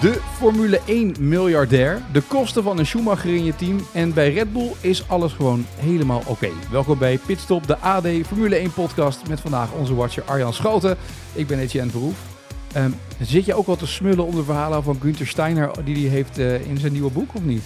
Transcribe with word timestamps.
De 0.00 0.20
Formule 0.36 0.80
1 0.86 1.14
miljardair, 1.18 2.02
de 2.12 2.20
kosten 2.20 2.62
van 2.62 2.78
een 2.78 2.86
Schumacher 2.86 3.34
in 3.34 3.44
je 3.44 3.56
team 3.56 3.80
en 3.92 4.14
bij 4.14 4.32
Red 4.32 4.52
Bull 4.52 4.72
is 4.80 5.08
alles 5.08 5.32
gewoon 5.32 5.66
helemaal 5.76 6.22
oké. 6.26 6.48
Welkom 6.70 6.98
bij 6.98 7.18
Pitstop, 7.26 7.66
de 7.66 7.78
AD 7.78 8.06
Formule 8.26 8.56
1 8.56 8.72
podcast 8.72 9.28
met 9.28 9.40
vandaag 9.40 9.72
onze 9.72 9.94
watcher 9.94 10.22
Arjan 10.22 10.52
Schoten. 10.52 10.96
Ik 11.32 11.46
ben 11.46 11.58
Etienne 11.58 11.90
Verhoef. 11.90 12.18
Um, 12.76 12.94
zit 13.20 13.44
je 13.44 13.54
ook 13.54 13.66
wel 13.66 13.76
te 13.76 13.86
smullen 13.86 14.24
om 14.24 14.34
de 14.34 14.44
verhalen 14.44 14.82
van 14.82 14.98
Günther 15.00 15.26
Steiner 15.26 15.70
die 15.84 15.96
hij 15.96 16.16
heeft 16.16 16.38
uh, 16.38 16.66
in 16.66 16.78
zijn 16.78 16.92
nieuwe 16.92 17.10
boek 17.10 17.34
of 17.34 17.42
niet? 17.42 17.62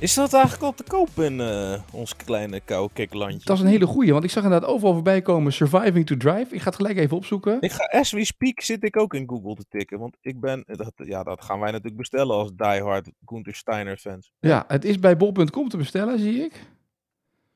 Is 0.00 0.14
dat 0.14 0.32
eigenlijk 0.32 0.64
al 0.64 0.74
te 0.74 0.82
koop 0.82 1.08
in 1.16 1.38
uh, 1.40 1.74
ons 1.92 2.16
kleine 2.16 2.60
koude 2.60 2.94
kikkerlandje? 2.94 3.40
Dat 3.44 3.56
is 3.56 3.62
een 3.62 3.68
hele 3.68 3.86
goeie, 3.86 4.12
want 4.12 4.24
ik 4.24 4.30
zag 4.30 4.44
inderdaad 4.44 4.68
overal 4.68 4.92
voorbij 4.92 5.22
komen 5.22 5.52
Surviving 5.52 6.06
to 6.06 6.16
Drive. 6.16 6.54
Ik 6.54 6.60
ga 6.60 6.64
het 6.64 6.74
gelijk 6.74 6.98
even 6.98 7.16
opzoeken. 7.16 7.56
Ik 7.60 7.72
ga, 7.72 7.84
as 7.84 8.12
we 8.12 8.24
speak 8.24 8.60
zit 8.60 8.84
ik 8.84 8.96
ook 8.96 9.14
in 9.14 9.28
Google 9.28 9.54
te 9.54 9.64
tikken, 9.68 9.98
want 9.98 10.16
ik 10.20 10.40
ben, 10.40 10.64
dat, 10.66 10.92
ja, 10.96 11.22
dat 11.22 11.44
gaan 11.44 11.58
wij 11.58 11.70
natuurlijk 11.70 11.96
bestellen 11.96 12.34
als 12.34 12.50
diehard 12.56 13.10
Gunther 13.24 13.54
Steiner 13.54 13.96
fans. 13.96 14.32
Ja, 14.40 14.64
het 14.68 14.84
is 14.84 14.98
bij 14.98 15.16
bol.com 15.16 15.68
te 15.68 15.76
bestellen, 15.76 16.18
zie 16.18 16.44
ik. 16.44 16.52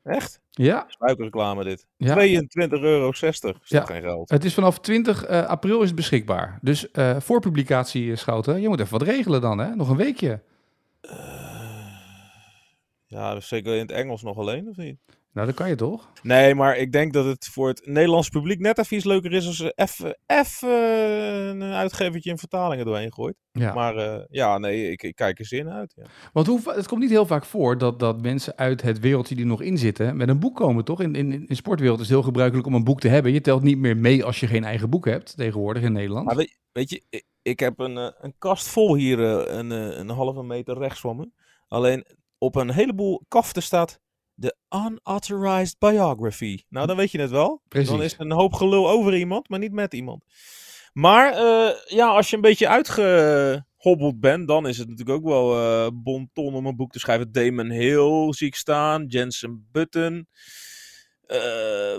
Echt? 0.03 0.41
Ja. 0.51 0.85
Spuikreclame 0.89 1.65
dit. 1.65 1.87
Ja. 1.97 2.15
22,60 2.15 2.21
euro. 2.71 3.11
Is 3.11 3.41
ja. 3.65 3.85
geen 3.85 4.03
geld. 4.03 4.31
Het 4.31 4.45
is 4.45 4.55
vanaf 4.55 4.81
20 4.81 5.31
uh, 5.31 5.47
april 5.47 5.81
is 5.81 5.87
het 5.87 5.97
beschikbaar. 5.97 6.59
Dus 6.61 6.89
uh, 6.93 7.17
voor 7.21 7.41
publicatie, 7.41 8.17
Schouten, 8.17 8.61
je 8.61 8.69
moet 8.69 8.81
even 8.81 8.99
wat 8.99 9.09
regelen 9.09 9.41
dan, 9.41 9.59
hè? 9.59 9.75
Nog 9.75 9.89
een 9.89 9.97
weekje. 9.97 10.41
Ja, 13.13 13.41
zeker 13.41 13.75
in 13.75 13.81
het 13.81 13.91
Engels 13.91 14.23
nog 14.23 14.37
alleen, 14.37 14.69
of 14.69 14.77
niet? 14.77 14.99
Nou, 15.33 15.47
dat 15.47 15.57
kan 15.57 15.69
je 15.69 15.75
toch? 15.75 16.11
Nee, 16.23 16.55
maar 16.55 16.77
ik 16.77 16.93
denk 16.93 17.13
dat 17.13 17.25
het 17.25 17.47
voor 17.47 17.69
het 17.69 17.87
Nederlands 17.87 18.29
publiek 18.29 18.61
net 18.61 18.79
even 18.79 18.97
iets 18.97 19.05
leuker 19.05 19.33
is 19.33 19.47
als 19.47 19.57
ze 19.57 19.73
even, 19.75 20.19
even 20.27 20.71
een 21.61 21.73
uitgevertje 21.73 22.31
in 22.31 22.39
vertalingen 22.39 22.85
doorheen 22.85 23.13
gooit. 23.13 23.35
Ja. 23.53 23.75
Maar 23.75 23.97
uh, 23.97 24.25
ja, 24.29 24.59
nee, 24.59 24.91
ik, 24.91 25.03
ik, 25.03 25.15
kijk 25.15 25.39
er 25.39 25.47
zin 25.47 25.71
uit. 25.71 25.93
Ja. 25.97 26.05
Want 26.33 26.47
hoe, 26.47 26.61
het 26.65 26.89
komt 26.89 27.01
niet 27.01 27.11
heel 27.11 27.27
vaak 27.27 27.45
voor 27.45 27.79
dat, 27.79 27.99
dat 27.99 28.23
mensen 28.23 28.57
uit 28.57 28.83
het 28.83 28.99
wereldje 28.99 29.35
die 29.35 29.47
nog 29.47 29.63
in 29.63 29.79
zitten 29.79 30.17
met 30.17 30.29
een 30.29 30.41
boek 30.41 30.57
komen, 30.57 30.85
toch? 30.85 31.01
In, 31.01 31.15
in, 31.15 31.47
in 31.47 31.57
sportwereld 31.57 32.01
is 32.01 32.07
het 32.07 32.15
heel 32.15 32.25
gebruikelijk 32.25 32.67
om 32.67 32.75
een 32.75 32.85
boek 32.85 33.01
te 33.01 33.09
hebben. 33.09 33.33
Je 33.33 33.41
telt 33.41 33.63
niet 33.63 33.79
meer 33.79 33.97
mee 33.97 34.25
als 34.25 34.41
je 34.41 34.47
geen 34.47 34.65
eigen 34.65 34.91
boek 34.91 35.05
hebt 35.05 35.37
tegenwoordig 35.37 35.83
in 35.83 35.93
Nederland. 35.93 36.27
Maar 36.27 36.37
weet, 36.37 36.59
weet 36.73 36.91
je, 36.91 37.03
ik, 37.11 37.25
ik, 37.43 37.61
heb 37.61 37.79
een, 37.79 37.97
eh, 37.97 38.11
een 38.21 38.35
kast 38.39 38.69
vol 38.69 38.95
hier, 38.95 39.19
eh, 39.25 39.57
een, 39.59 39.71
een 39.71 40.09
halve 40.09 40.43
meter 40.43 40.79
rechts 40.79 41.01
van 41.01 41.17
me. 41.17 41.31
Alleen 41.69 42.05
op 42.43 42.57
een 42.57 42.71
heleboel 42.71 43.25
kaften 43.29 43.63
staat 43.63 44.01
de 44.35 44.57
unauthorized 44.71 45.79
biography. 45.79 46.59
Nou, 46.69 46.87
dan 46.87 46.97
weet 46.97 47.11
je 47.11 47.21
het 47.21 47.31
wel. 47.31 47.63
Precies. 47.69 47.91
Dan 47.91 48.03
is 48.03 48.13
er 48.13 48.21
een 48.21 48.33
hoop 48.33 48.53
gelul 48.53 48.91
over 48.91 49.17
iemand, 49.17 49.49
maar 49.49 49.59
niet 49.59 49.73
met 49.73 49.95
iemand. 49.95 50.25
Maar 50.93 51.33
uh, 51.33 51.71
ja, 51.87 52.07
als 52.07 52.31
je 52.31 52.37
een 52.37 52.43
beetje 52.43 52.69
uitgehobbeld 52.69 54.21
bent, 54.21 54.49
dan 54.49 54.69
is 54.69 54.79
het 54.79 54.89
natuurlijk 54.89 55.19
ook 55.19 55.25
wel 55.25 55.59
uh, 55.59 55.91
bon 55.95 56.31
ton 56.33 56.55
om 56.55 56.67
een 56.67 56.77
boek 56.77 56.93
te 56.93 56.99
schrijven. 56.99 57.33
Damon 57.33 57.71
Hill 57.71 58.33
zie 58.33 58.47
ik 58.47 58.55
staan, 58.55 59.07
Jensen 59.07 59.69
Button. 59.73 60.29
Uh, 61.27 61.99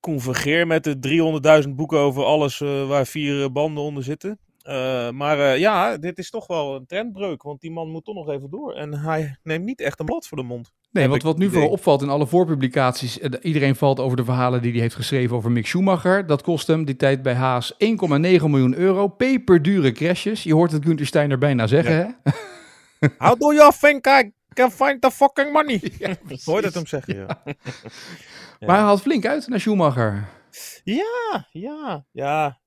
convergeer 0.00 0.66
met 0.66 0.84
de 0.84 1.62
300.000 1.64 1.68
boeken 1.68 1.98
over 1.98 2.24
alles 2.24 2.58
waar 2.58 3.06
vier 3.06 3.52
banden 3.52 3.82
onder 3.82 4.02
zitten. 4.02 4.38
Uh, 4.68 5.10
maar 5.10 5.38
uh, 5.38 5.58
ja, 5.58 5.96
dit 5.96 6.18
is 6.18 6.30
toch 6.30 6.46
wel 6.46 6.74
een 6.74 6.86
trendbreuk. 6.86 7.42
Want 7.42 7.60
die 7.60 7.70
man 7.70 7.90
moet 7.90 8.04
toch 8.04 8.14
nog 8.14 8.28
even 8.28 8.50
door. 8.50 8.74
En 8.74 8.94
hij 8.94 9.38
neemt 9.42 9.64
niet 9.64 9.80
echt 9.80 10.00
een 10.00 10.06
blad 10.06 10.26
voor 10.26 10.36
de 10.36 10.44
mond. 10.44 10.72
Nee, 10.90 11.08
want 11.08 11.22
wat 11.22 11.38
nu 11.38 11.50
vooral 11.50 11.70
opvalt 11.70 12.02
in 12.02 12.08
alle 12.08 12.26
voorpublicaties. 12.26 13.18
Uh, 13.18 13.30
iedereen 13.40 13.76
valt 13.76 14.00
over 14.00 14.16
de 14.16 14.24
verhalen 14.24 14.62
die 14.62 14.72
hij 14.72 14.80
heeft 14.80 14.94
geschreven 14.94 15.36
over 15.36 15.50
Mick 15.50 15.66
Schumacher. 15.66 16.26
Dat 16.26 16.42
kost 16.42 16.66
hem 16.66 16.84
die 16.84 16.96
tijd 16.96 17.22
bij 17.22 17.34
Haas 17.34 17.72
1,9 17.72 17.78
miljoen 18.18 18.74
euro. 18.74 19.08
Peperdure 19.08 19.92
crashes. 19.92 20.42
Je 20.42 20.54
hoort 20.54 20.72
het 20.72 20.84
Günther 20.84 21.06
Steiner 21.06 21.38
bijna 21.38 21.66
zeggen, 21.66 21.94
ja. 21.94 22.20
hè? 22.22 22.30
How 23.18 23.40
do 23.40 23.52
you 23.52 23.72
think 23.80 24.06
I 24.06 24.32
can 24.54 24.70
find 24.70 25.00
the 25.00 25.10
fucking 25.10 25.52
money? 25.52 25.80
Ja, 25.98 26.16
Hoort 26.44 26.64
het 26.64 26.74
hem 26.74 26.86
zeggen, 26.86 27.14
ja. 27.14 27.42
ja. 27.44 27.54
Maar 28.66 28.76
hij 28.76 28.84
haalt 28.84 29.00
flink 29.00 29.26
uit 29.26 29.48
naar 29.48 29.60
Schumacher. 29.60 30.28
Ja, 30.84 31.48
ja, 31.50 32.04
ja. 32.12 32.60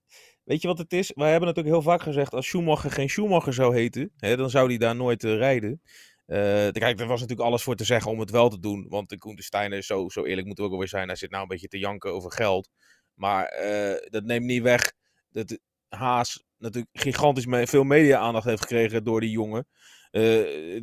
Weet 0.43 0.61
je 0.61 0.67
wat 0.67 0.77
het 0.77 0.93
is? 0.93 1.11
Wij 1.15 1.29
hebben 1.29 1.47
natuurlijk 1.47 1.75
heel 1.75 1.91
vaak 1.91 2.01
gezegd, 2.01 2.33
als 2.33 2.47
Schumacher 2.47 2.91
geen 2.91 3.09
Schumacher 3.09 3.53
zou 3.53 3.75
heten, 3.75 4.11
hè, 4.17 4.37
dan 4.37 4.49
zou 4.49 4.67
hij 4.67 4.77
daar 4.77 4.95
nooit 4.95 5.23
uh, 5.23 5.35
rijden. 5.37 5.81
Uh, 6.27 6.37
kijk, 6.71 6.99
er 6.99 7.07
was 7.07 7.19
natuurlijk 7.19 7.49
alles 7.49 7.63
voor 7.63 7.75
te 7.75 7.83
zeggen 7.83 8.11
om 8.11 8.19
het 8.19 8.29
wel 8.29 8.49
te 8.49 8.59
doen. 8.59 8.85
Want 8.89 9.09
de 9.09 9.17
Koen 9.17 9.37
Steiner, 9.37 9.83
zo, 9.83 10.09
zo 10.09 10.23
eerlijk 10.25 10.45
moeten 10.45 10.63
we 10.63 10.69
ook 10.69 10.75
alweer 10.75 10.89
zijn, 10.89 11.07
hij 11.07 11.15
zit 11.15 11.29
nou 11.29 11.41
een 11.41 11.47
beetje 11.47 11.67
te 11.67 11.77
janken 11.77 12.13
over 12.13 12.31
geld. 12.31 12.69
Maar 13.13 13.63
uh, 13.63 14.09
dat 14.09 14.23
neemt 14.23 14.45
niet 14.45 14.61
weg 14.61 14.91
dat 15.29 15.59
Haas 15.89 16.43
natuurlijk 16.57 16.97
gigantisch 16.99 17.45
veel 17.49 17.83
media-aandacht 17.83 18.45
heeft 18.45 18.61
gekregen 18.61 19.03
door 19.03 19.21
die 19.21 19.29
jongen. 19.29 19.67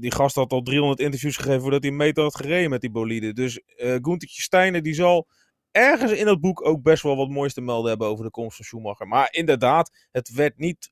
die 0.01 0.13
gast 0.13 0.35
had 0.35 0.53
al 0.53 0.63
300 0.63 1.01
interviews 1.01 1.37
gegeven 1.37 1.61
voordat 1.61 1.83
hij 1.83 1.91
een 1.91 1.97
meter 1.97 2.23
had 2.23 2.37
gereden 2.37 2.71
met 2.71 2.81
die 2.81 2.91
bolide. 2.91 3.33
Dus 3.33 3.61
uh, 3.77 3.91
Gunthertje 4.01 4.43
Steiner 4.43 4.83
die 4.83 4.95
zal 4.95 5.29
ergens 5.73 6.13
in 6.13 6.27
het 6.27 6.41
boek 6.41 6.67
ook 6.67 6.83
best 6.83 7.03
wel 7.03 7.17
wat 7.17 7.29
moois 7.29 7.55
te 7.55 7.61
melden 7.61 7.89
hebben 7.89 8.09
over 8.09 8.25
de 8.25 8.31
komst 8.31 8.57
van 8.57 8.65
Schumacher. 8.65 9.07
Maar 9.07 9.29
inderdaad, 9.31 10.07
het 10.11 10.33
werd 10.33 10.59
niet 10.59 10.91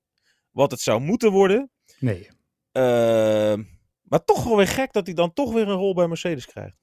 wat 0.51 0.71
het 0.71 0.81
zou 0.81 1.01
moeten 1.01 1.31
worden. 1.31 1.71
Nee. 1.99 2.29
Uh, 2.73 3.55
maar 4.03 4.25
toch 4.25 4.45
wel 4.45 4.57
weer 4.57 4.69
gek 4.69 4.93
dat 4.93 5.07
hij 5.07 5.15
dan 5.15 5.33
toch 5.33 5.53
weer 5.53 5.69
een 5.69 5.77
rol 5.77 5.95
bij 5.95 6.09
Mercedes 6.09 6.47
krijgt. 6.47 6.77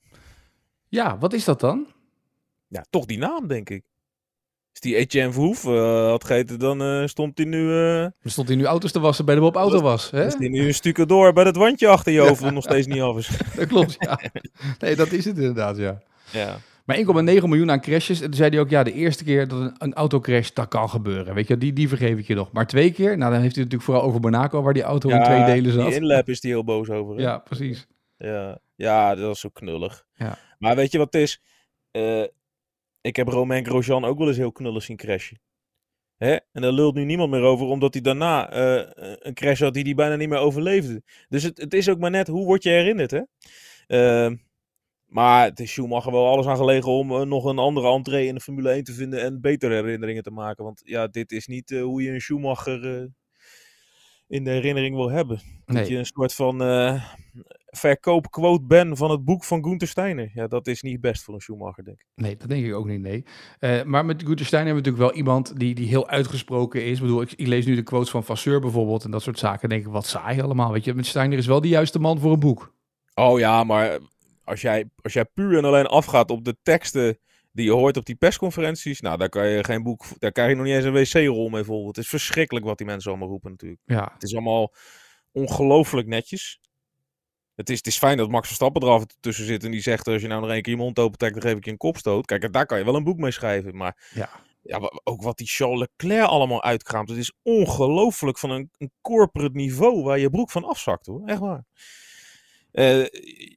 Ja, 0.88 1.18
wat 1.18 1.34
is 1.34 1.44
dat 1.44 1.60
dan? 1.60 1.88
Ja, 2.68 2.86
toch 2.90 3.06
die 3.06 3.18
naam, 3.18 3.48
denk 3.48 3.70
ik. 3.70 3.84
Als 4.72 4.80
die 4.80 4.96
Etienne 4.96 5.34
Verhoef 5.34 5.64
uh, 5.64 6.08
had 6.08 6.24
gegeten, 6.24 6.60
dan 6.60 6.82
uh, 6.82 7.08
stond 7.08 7.38
hij 7.38 7.48
nu... 7.48 7.68
Dan 8.22 8.32
stond 8.32 8.48
hij 8.48 8.58
nu 8.58 8.66
auto's 8.66 8.92
te 8.92 9.00
wassen 9.00 9.26
bij 9.26 9.36
de 9.36 9.42
Bob 9.42 9.56
Auto 9.56 9.82
was. 9.82 10.12
Hè? 10.12 10.26
Is 10.26 10.36
hij 10.36 10.48
nu 10.48 10.68
een 10.68 10.74
stukje 10.74 11.06
door 11.06 11.34
bij 11.34 11.44
dat 11.44 11.56
wandje 11.56 11.88
achter 11.88 12.12
je 12.12 12.20
hoofd, 12.20 12.42
ja. 12.42 12.50
nog 12.50 12.64
steeds 12.64 12.88
niet 12.88 13.02
af 13.02 13.18
is. 13.18 13.30
dat 13.56 13.68
klopt, 13.68 13.96
ja. 14.00 14.20
Nee, 14.80 14.96
dat 14.96 15.12
is 15.12 15.26
het 15.26 15.38
inderdaad, 15.38 15.78
ja. 15.78 16.02
Ja. 16.32 16.60
Maar 16.86 16.98
1,9 16.98 17.04
miljoen 17.44 17.72
aan 17.72 17.82
crashes. 17.82 18.22
En 18.22 18.26
toen 18.26 18.36
zei 18.36 18.50
hij 18.50 18.60
ook, 18.60 18.70
ja, 18.70 18.84
de 18.84 18.94
eerste 18.94 19.24
keer 19.24 19.48
dat 19.48 19.60
een, 19.60 19.76
een 19.78 19.94
autocrash, 19.94 20.50
dat 20.50 20.68
kan 20.68 20.90
gebeuren. 20.90 21.34
Weet 21.34 21.48
je, 21.48 21.58
die, 21.58 21.74
die 21.74 21.88
vergeef 21.88 22.18
ik 22.18 22.28
je 22.28 22.36
nog. 22.36 22.52
Maar 22.52 22.68
twee 22.68 22.92
keer, 22.92 23.18
nou 23.18 23.32
dan 23.32 23.42
heeft 23.42 23.56
hij 23.56 23.64
natuurlijk 23.64 23.92
vooral 23.92 24.04
over 24.04 24.20
Monaco, 24.20 24.62
waar 24.62 24.74
die 24.74 24.84
auto 24.84 25.10
in 25.10 25.24
twee 25.24 25.46
delen 25.46 25.72
zat. 25.72 25.86
die 25.86 25.96
inlap 25.96 26.30
is 26.30 26.42
hij 26.42 26.52
heel 26.52 26.64
boos 26.64 26.90
over. 26.90 27.16
Hè? 27.16 27.22
Ja, 27.22 27.38
precies. 27.38 27.88
Ja. 28.18 28.60
ja, 28.76 29.16
dat 29.16 29.36
is 29.36 29.40
zo 29.40 29.50
knullig. 29.50 30.06
Ja. 30.14 30.38
Maar 30.60 30.76
weet 30.76 30.92
je 30.92 30.98
wat 30.98 31.14
het 31.14 31.22
is? 31.22 31.42
Uh, 31.92 32.24
ik 33.02 33.16
heb 33.16 33.28
Romain 33.28 33.66
Grosjean 33.66 34.06
ook 34.06 34.18
wel 34.18 34.28
eens 34.28 34.38
heel 34.38 34.52
knullig 34.52 34.84
zien 34.84 34.98
crashen. 34.98 35.40
Hè? 36.18 36.32
En 36.52 36.62
daar 36.62 36.72
lult 36.72 36.96
nu 36.96 37.04
niemand 37.04 37.32
meer 37.32 37.42
over, 37.42 37.66
omdat 37.66 37.94
hij 37.94 38.02
daarna 38.02 38.56
uh, 38.56 38.84
een 39.20 39.34
crash 39.34 39.60
had 39.60 39.74
die 39.74 39.84
hij 39.84 39.94
bijna 39.94 40.16
niet 40.16 40.30
meer 40.30 40.38
overleefde. 40.38 41.04
Dus 41.30 41.44
het, 41.44 41.58
het 41.58 41.74
is 41.74 41.90
ook 41.90 42.00
maar 42.00 42.12
net, 42.12 42.28
hoe 42.28 42.46
word 42.46 42.64
je 42.64 42.70
herinnerd, 42.70 43.12
hè? 43.12 43.22
Uh, 43.88 44.38
maar 45.06 45.44
het 45.44 45.60
is 45.60 45.72
Schumacher 45.72 46.12
wel 46.12 46.28
alles 46.28 46.46
aan 46.46 46.58
gelegen 46.58 46.92
om 46.92 47.12
uh, 47.12 47.22
nog 47.22 47.46
een 47.46 47.60
andere 47.60 47.92
entree 47.92 48.28
in 48.28 48.36
de 48.36 48.42
Formule 48.42 48.70
1 48.70 48.84
te 48.84 48.94
vinden 48.94 49.22
en 49.22 49.42
betere 49.42 49.74
herinneringen 49.74 50.24
te 50.24 50.32
maken. 50.32 50.64
Want 50.64 50.82
ja, 50.84 51.08
dit 51.08 51.32
is 51.32 51.48
niet 51.48 51.72
uh, 51.72 51.84
hoe 51.84 52.04
je 52.04 52.12
een 52.12 52.22
Schumacher 52.22 53.02
uh, 53.02 53.08
in 54.28 54.44
de 54.44 54.50
herinnering 54.50 54.96
wil 54.96 55.10
hebben. 55.10 55.40
Nee. 55.66 55.78
Dat 55.78 55.88
je 55.88 55.98
een 55.98 56.06
soort 56.06 56.34
van 56.34 56.58
verkoopquote 57.66 58.66
bent 58.66 58.98
van 58.98 59.12
het 59.12 59.26
boek 59.26 59.44
van 59.44 59.64
Gunther 59.64 59.88
Steiner. 59.88 60.32
Ja, 60.34 60.48
dat 60.48 60.68
is 60.68 60.82
niet 60.82 61.02
best 61.02 61.24
voor 61.24 61.34
een 61.34 61.42
Schumacher, 61.42 61.84
denk 61.84 62.00
ik. 62.00 62.08
Nee, 62.16 62.38
dat 62.38 62.50
denk 62.50 62.66
ik 62.66 62.74
ook 62.74 62.88
niet, 62.88 63.02
nee. 63.02 63.24
maar 63.84 64.06
met 64.06 64.24
Gunther 64.24 64.46
Steiner 64.46 64.74
hebben 64.74 64.84
we 64.84 64.90
natuurlijk 64.90 64.98
wel 64.98 65.14
iemand 65.14 65.60
die, 65.60 65.76
die 65.76 65.88
heel 65.88 66.08
uitgesproken 66.08 66.86
is. 66.86 66.96
Ik 66.96 67.02
bedoel, 67.02 67.22
ik, 67.22 67.32
ik 67.32 67.48
lees 67.48 67.66
nu 67.66 67.76
de 67.76 67.84
quotes 67.84 68.10
van 68.10 68.24
Vasseur 68.24 68.60
bijvoorbeeld 68.60 69.04
en 69.04 69.12
dat 69.12 69.22
soort 69.22 69.40
zaken. 69.40 69.70
denk 69.70 69.86
ik, 69.86 69.92
wat 69.92 70.06
saai 70.06 70.42
allemaal. 70.42 70.72
Weet 70.72 70.86
je, 70.86 70.94
met 70.94 71.06
Steiner 71.06 71.38
is 71.38 71.48
wel 71.48 71.62
de 71.62 71.68
juiste 71.68 72.00
man 72.00 72.20
voor 72.20 72.32
een 72.32 72.40
boek. 72.40 72.74
Oh 73.14 73.40
ja, 73.40 73.64
maar 73.64 74.00
als 74.46 74.62
jij, 74.62 74.90
als 75.02 75.14
jij 75.14 75.26
puur 75.26 75.58
en 75.58 75.66
alleen 75.66 75.86
afgaat 75.86 76.32
op 76.32 76.46
de 76.46 76.58
teksten 76.64 77.20
die 77.52 77.66
je 77.66 77.72
hoort 77.72 77.98
op 77.98 78.06
die 78.06 78.16
persconferenties, 78.16 79.02
nou, 79.02 79.18
daar 79.18 79.30
kan 79.30 79.48
je 79.48 79.64
geen 79.64 79.84
boek, 79.84 80.06
daar 80.20 80.32
krijg 80.32 80.50
je 80.50 80.56
nog 80.56 80.66
niet 80.66 80.76
eens 80.76 81.14
een 81.14 81.24
wc-rol 81.24 81.50
mee 81.50 81.64
vol. 81.64 81.88
Het 81.88 81.98
is 81.98 82.08
verschrikkelijk 82.08 82.66
wat 82.66 82.78
die 82.78 82.88
mensen 82.88 83.10
allemaal 83.10 83.30
roepen 83.30 83.52
natuurlijk. 83.52 83.82
Ja. 83.86 84.10
Het 84.14 84.24
is 84.24 84.34
allemaal 84.34 84.74
ongelooflijk 85.32 86.08
netjes. 86.08 86.60
Het 87.56 87.70
is, 87.70 87.78
het 87.78 87.88
is 87.88 87.98
fijn 87.98 88.18
dat 88.18 88.30
Max 88.30 88.48
Verstappen 88.48 88.82
er 88.82 88.90
af 88.90 89.06
tussen 89.20 89.46
zit 89.46 89.64
en 89.64 89.72
die 89.72 89.82
zegt, 89.82 90.08
als 90.08 90.22
je 90.22 90.28
nou 90.28 90.42
nog 90.42 90.50
één 90.50 90.62
keer 90.62 90.74
je 90.74 90.80
mond 90.80 91.00
open 91.00 91.18
trekt, 91.18 91.34
dan 91.34 91.44
geef 91.44 91.58
ik 91.58 91.66
je 91.66 91.72
een 91.72 91.78
kopstoot. 91.78 92.26
Kijk, 92.26 92.54
daar 92.54 92.66
kan 92.66 92.78
je 92.78 92.86
wel 92.86 92.96
een 92.96 93.04
boek 93.04 93.18
mee 93.18 93.32
schrijven, 93.32 93.78
maar 93.78 94.10
ja. 94.14 94.30
Ja, 94.62 94.92
ook 95.04 95.22
wat 95.22 95.38
die 95.38 95.48
Charles 95.48 95.80
Leclerc 95.80 96.28
allemaal 96.28 96.64
uitkraamt. 96.64 97.10
Het 97.10 97.18
is 97.18 97.34
ongelooflijk 97.42 98.38
van 98.38 98.50
een, 98.50 98.70
een 98.78 98.92
corporate 99.02 99.56
niveau 99.56 100.04
waar 100.04 100.20
je 100.20 100.30
broek 100.30 100.52
van 100.52 100.64
afzakt 100.64 101.06
hoor. 101.06 101.22
Echt 101.26 101.40
waar. 101.40 101.64
Eh, 102.76 103.06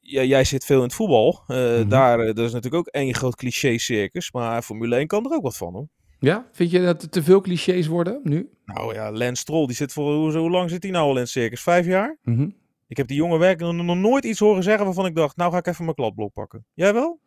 ja, 0.01 0.23
jij 0.23 0.43
zit 0.43 0.65
veel 0.65 0.77
in 0.77 0.83
het 0.83 0.93
voetbal. 0.93 1.43
Mhm. 1.47 1.87
Daar 1.87 2.19
eh, 2.19 2.25
dat 2.25 2.45
is 2.45 2.51
natuurlijk 2.53 2.87
ook 2.87 2.93
één 2.93 3.13
groot 3.13 3.35
cliché-circus. 3.35 4.31
Maar 4.31 4.61
Formule 4.61 4.95
1 4.95 5.07
kan 5.07 5.25
er 5.25 5.31
ook 5.31 5.43
wat 5.43 5.57
van, 5.57 5.73
hoor. 5.73 5.87
Ja? 6.19 6.47
Vind 6.51 6.71
je 6.71 6.81
dat 6.81 7.01
er 7.01 7.09
te 7.09 7.23
veel 7.23 7.41
clichés 7.41 7.87
worden 7.87 8.19
nu? 8.23 8.49
Nou 8.65 8.93
ja, 8.93 9.11
Lance 9.11 9.41
Stroll, 9.41 9.65
die 9.65 9.75
zit 9.75 9.93
voor... 9.93 10.13
Hoe, 10.13 10.37
hoe 10.37 10.49
lang 10.49 10.69
zit 10.69 10.83
hij 10.83 10.91
nou 10.91 11.05
al 11.05 11.15
in 11.15 11.19
het 11.19 11.29
circus? 11.29 11.61
Vijf 11.61 11.85
jaar? 11.85 12.17
Mhm. 12.23 12.49
Ik 12.87 12.97
heb 12.97 13.07
die 13.07 13.17
jongen 13.17 13.39
werkelijk 13.39 13.77
nog, 13.77 13.85
nog 13.85 13.97
nooit 13.97 14.23
iets 14.23 14.39
horen 14.39 14.63
zeggen 14.63 14.85
waarvan 14.85 15.05
ik 15.05 15.15
dacht... 15.15 15.37
Nou 15.37 15.51
ga 15.51 15.57
ik 15.57 15.67
even 15.67 15.83
mijn 15.83 15.95
kladblok 15.95 16.33
pakken. 16.33 16.65
Jij 16.73 16.93
wel? 16.93 17.19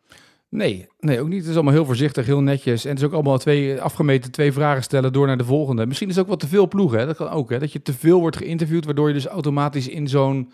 Nee, 0.49 0.87
nee, 0.99 1.21
ook 1.21 1.27
niet. 1.27 1.39
Het 1.39 1.49
is 1.49 1.55
allemaal 1.55 1.73
heel 1.73 1.85
voorzichtig, 1.85 2.25
heel 2.25 2.41
netjes. 2.41 2.83
En 2.83 2.89
het 2.89 2.99
is 2.99 3.05
ook 3.05 3.13
allemaal 3.13 3.37
twee 3.37 3.81
afgemeten, 3.81 4.31
twee 4.31 4.51
vragen 4.51 4.83
stellen 4.83 5.13
door 5.13 5.27
naar 5.27 5.37
de 5.37 5.45
volgende. 5.45 5.85
Misschien 5.85 6.09
is 6.09 6.15
het 6.15 6.23
ook 6.23 6.29
wat 6.29 6.39
te 6.39 6.47
veel 6.47 6.67
ploegen. 6.67 6.99
Hè? 6.99 7.05
Dat 7.05 7.15
kan 7.15 7.29
ook, 7.29 7.49
hè? 7.49 7.59
Dat 7.59 7.71
je 7.71 7.81
te 7.81 7.93
veel 7.93 8.19
wordt 8.19 8.37
geïnterviewd, 8.37 8.85
waardoor 8.85 9.07
je 9.07 9.13
dus 9.13 9.25
automatisch 9.25 9.87
in 9.87 10.07
zo'n 10.07 10.51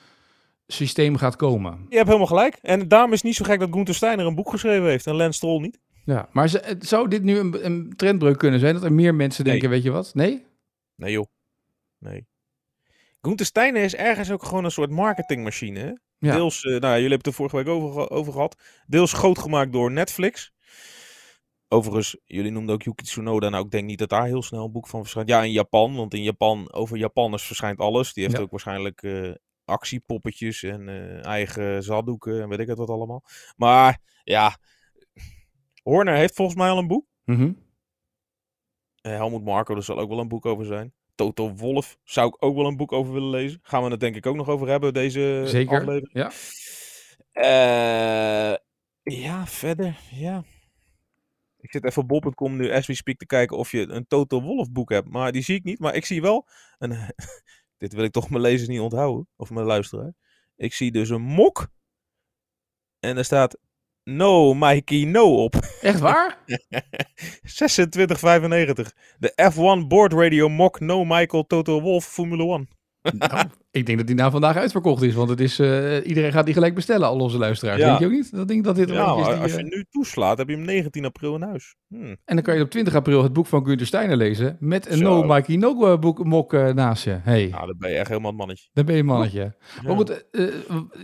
systeem 0.72 1.16
gaat 1.18 1.36
komen. 1.36 1.86
Je 1.90 1.96
hebt 1.96 2.08
helemaal 2.08 2.28
gelijk. 2.28 2.58
En 2.62 2.88
daarom 2.88 3.10
is 3.12 3.18
het 3.18 3.26
niet 3.26 3.36
zo 3.36 3.46
gek 3.46 3.60
dat 3.60 3.70
Gunther 3.72 3.96
Steiner 3.96 4.26
een 4.26 4.36
boek 4.36 4.50
geschreven 4.50 4.88
heeft 4.90 5.08
en 5.08 5.16
Lance 5.16 5.38
Stroll 5.38 5.62
niet. 5.62 5.80
Ja, 6.06 6.30
maar 6.32 6.48
ze- 6.50 6.62
het- 6.66 6.86
zou 6.88 7.08
dit 7.08 7.24
nu 7.24 7.38
een, 7.38 7.66
een 7.66 7.94
trendbreuk 7.96 8.38
kunnen 8.38 8.60
zijn? 8.60 8.74
Dat 8.74 8.84
er 8.84 8.94
meer 8.94 9.16
mensen 9.16 9.44
Nee. 9.44 9.52
denken, 9.52 9.70
weet 9.70 9.84
je 9.84 9.92
wat? 9.92 10.12
Nee? 10.14 10.46
Nee 10.96 11.12
joh. 11.12 11.26
Nee. 11.98 12.28
Gunther 13.22 13.46
Steiner 13.46 13.84
is 13.84 13.96
ergens 13.96 14.32
ook 14.32 14.44
gewoon 14.44 14.64
een 14.64 14.72
soort 14.72 14.90
marketingmachine. 14.92 15.80
Hè? 15.80 15.92
Ja. 16.28 16.36
Deels, 16.36 16.64
eh, 16.64 16.70
nou 16.72 16.82
jullie 16.82 17.00
hebben 17.00 17.18
het 17.18 17.26
er 17.28 17.34
vorige 17.34 17.56
week 17.56 17.68
over, 17.68 18.10
over 18.10 18.34
gehad. 18.34 18.56
Deels 18.88 19.14
groot 19.14 19.40
gemaakt 19.40 19.72
door 19.74 19.92
Netflix. 19.92 20.52
Overigens, 21.68 22.18
jullie 22.26 22.52
noemden 22.52 22.76
ook 22.76 22.84
Yuki 22.84 23.04
Tsunoda. 23.04 23.50
Nou, 23.50 23.66
ik 23.66 23.72
denk 23.72 23.86
niet 23.86 24.00
dat 24.00 24.10
daar 24.10 24.26
heel 24.26 24.42
snel 24.44 24.66
een 24.66 24.72
boek 24.72 24.88
van 24.88 25.02
verschijnt. 25.02 25.30
Ja, 25.30 25.44
in 25.44 25.52
Japan. 25.52 25.96
Want 25.96 26.14
in 26.14 26.24
Japan, 26.24 26.74
over 26.74 26.98
Japanners 26.98 27.44
verschijnt 27.44 27.80
alles. 27.80 28.14
Die 28.14 28.24
heeft 28.24 28.36
Ja. 28.36 28.42
ook 28.44 28.52
waarschijnlijk 28.52 29.02
eh, 29.04 29.32
actiepoppetjes 29.70 30.64
en 30.64 30.90
eh, 30.90 31.26
eigen 31.26 31.84
zaddoeken 31.84 32.42
en 32.42 32.50
weet 32.50 32.60
ik 32.60 32.68
het 32.68 32.78
wat 32.78 32.90
allemaal. 32.90 33.24
Maar 33.56 34.00
ja, 34.24 34.58
Horner 35.84 36.16
heeft 36.16 36.36
volgens 36.36 36.58
mij 36.58 36.70
al 36.70 36.78
een 36.78 36.88
boek. 36.88 37.06
Eh, 39.02 39.12
Helmut 39.12 39.44
Marko, 39.44 39.74
daar 39.74 39.84
zal 39.84 40.00
ook 40.00 40.10
wel 40.10 40.20
een 40.20 40.28
boek 40.28 40.46
over 40.46 40.66
zijn. 40.66 40.94
Toto 41.16 41.54
Wolf 41.56 41.98
zou 42.04 42.28
ik 42.28 42.44
ook 42.44 42.56
wel 42.56 42.66
een 42.66 42.78
boek 42.78 42.92
over 42.92 43.14
willen 43.14 43.30
lezen. 43.30 43.60
Gaan 43.62 43.84
we 43.84 43.90
het 43.90 44.00
denk 44.00 44.16
ik 44.16 44.26
ook 44.26 44.36
nog 44.36 44.50
over 44.50 44.68
hebben, 44.68 44.94
deze 44.94 45.44
Zeker. 45.46 45.80
aflevering. 45.80 46.10
Ja. 46.14 46.32
Eh, 47.32 48.56
ja, 49.04 49.48
verder, 49.48 50.00
ja. 50.12 50.44
Ik 51.60 51.72
zit 51.72 51.86
even 51.86 52.02
op 52.02 52.08
bol.com 52.08 52.56
nu 52.56 52.72
as 52.72 52.88
we 52.88 52.94
speak 52.94 53.18
te 53.18 53.26
kijken 53.26 53.58
of 53.58 53.72
je 53.72 53.90
een 53.90 54.08
Toto 54.08 54.42
Wolf 54.42 54.72
boek 54.72 54.90
hebt. 54.90 55.10
Maar 55.10 55.32
die 55.32 55.42
zie 55.42 55.56
ik 55.56 55.64
niet. 55.64 55.80
Maar 55.80 55.96
ik 55.96 56.06
zie 56.06 56.22
wel 56.22 56.48
een... 56.78 56.92
dit 57.80 57.94
wil 57.94 58.04
ik 58.04 58.12
toch 58.12 58.30
mijn 58.30 58.42
lezers 58.42 58.68
niet 58.68 58.80
onthouden. 58.80 59.28
Of 59.36 59.50
mijn 59.50 59.66
luisteraar. 59.66 60.14
Ik 60.56 60.74
zie 60.74 60.92
dus 60.92 61.10
een 61.10 61.22
mok. 61.22 61.68
En 63.00 63.18
er 63.18 63.26
staat... 63.26 63.58
No, 64.04 64.54
Mikey, 64.54 65.04
no 65.04 65.44
op. 65.44 65.56
Echt 65.82 66.00
waar? 66.00 66.44
2695. 67.42 68.94
De 69.18 69.52
F1 69.54 69.88
Board 69.88 70.14
Radio 70.14 70.50
Mock 70.50 70.80
No 70.80 71.06
Michael 71.06 71.44
Toto 71.44 71.82
Wolf 71.82 72.06
Formule 72.06 72.44
1. 72.44 72.79
Nou, 73.18 73.48
ik 73.72 73.86
denk 73.86 73.98
dat 73.98 74.08
die 74.08 74.16
na 74.16 74.32
vandaag 74.32 74.56
uitverkocht 74.56 75.02
is, 75.02 75.14
want 75.14 75.30
het 75.30 75.40
is, 75.40 75.60
eh, 75.60 76.08
iedereen 76.08 76.32
gaat 76.32 76.46
die 76.46 76.54
gelijk 76.54 76.76
bestellen, 76.76 77.08
al 77.08 77.20
onze 77.20 77.38
luisteraars. 77.38 77.80
Ja. 77.80 77.86
Denk 77.86 78.00
je 78.00 78.06
ook 78.06 78.12
niet? 78.12 78.32
Dat 78.32 78.48
denk 78.48 78.60
ik 78.60 78.66
dat 78.66 78.76
dit 78.76 78.90
Ja, 78.90 79.06
eentje 79.06 79.20
is 79.22 79.26
maar 79.26 79.34
die, 79.34 79.44
als 79.44 79.52
eh, 79.52 79.58
je 79.58 79.64
nu 79.64 79.86
toeslaat, 79.90 80.38
heb 80.38 80.50
je 80.50 80.56
hem 80.56 80.66
19 80.66 81.06
april 81.06 81.36
in 81.36 81.42
huis. 81.42 81.76
Hm. 81.88 82.16
En 82.26 82.36
dan 82.36 82.42
kan 82.42 82.56
je 82.56 82.62
op 82.62 82.70
20 82.70 82.96
april 82.96 83.24
het 83.24 83.34
boek 83.34 83.46
van 83.46 83.66
Gunther 83.66 83.88
Steiner 83.88 84.18
lezen 84.18 84.58
met 84.60 84.90
een 84.90 84.98
Zo. 84.98 85.04
No 85.04 85.34
Mikey 85.34 85.56
No 85.56 85.92
eh, 85.94 86.00
boek 86.00 86.24
mok 86.24 86.54
eh, 86.54 86.74
naast 86.74 87.04
je. 87.04 87.18
Hey, 87.22 87.48
Nou, 87.52 87.66
dan 87.66 87.76
ben 87.78 87.90
je 87.92 87.98
echt 87.98 88.08
helemaal 88.08 88.30
het 88.30 88.40
mannetje. 88.40 88.70
dan 88.74 88.86
ben 88.86 88.94
je 88.94 89.00
een 89.00 89.08
mannetje. 89.08 89.40
Ja. 89.40 89.82
Maar 89.88 89.96
goed, 89.96 90.30
eh, 90.32 90.48
eh, 90.48 90.54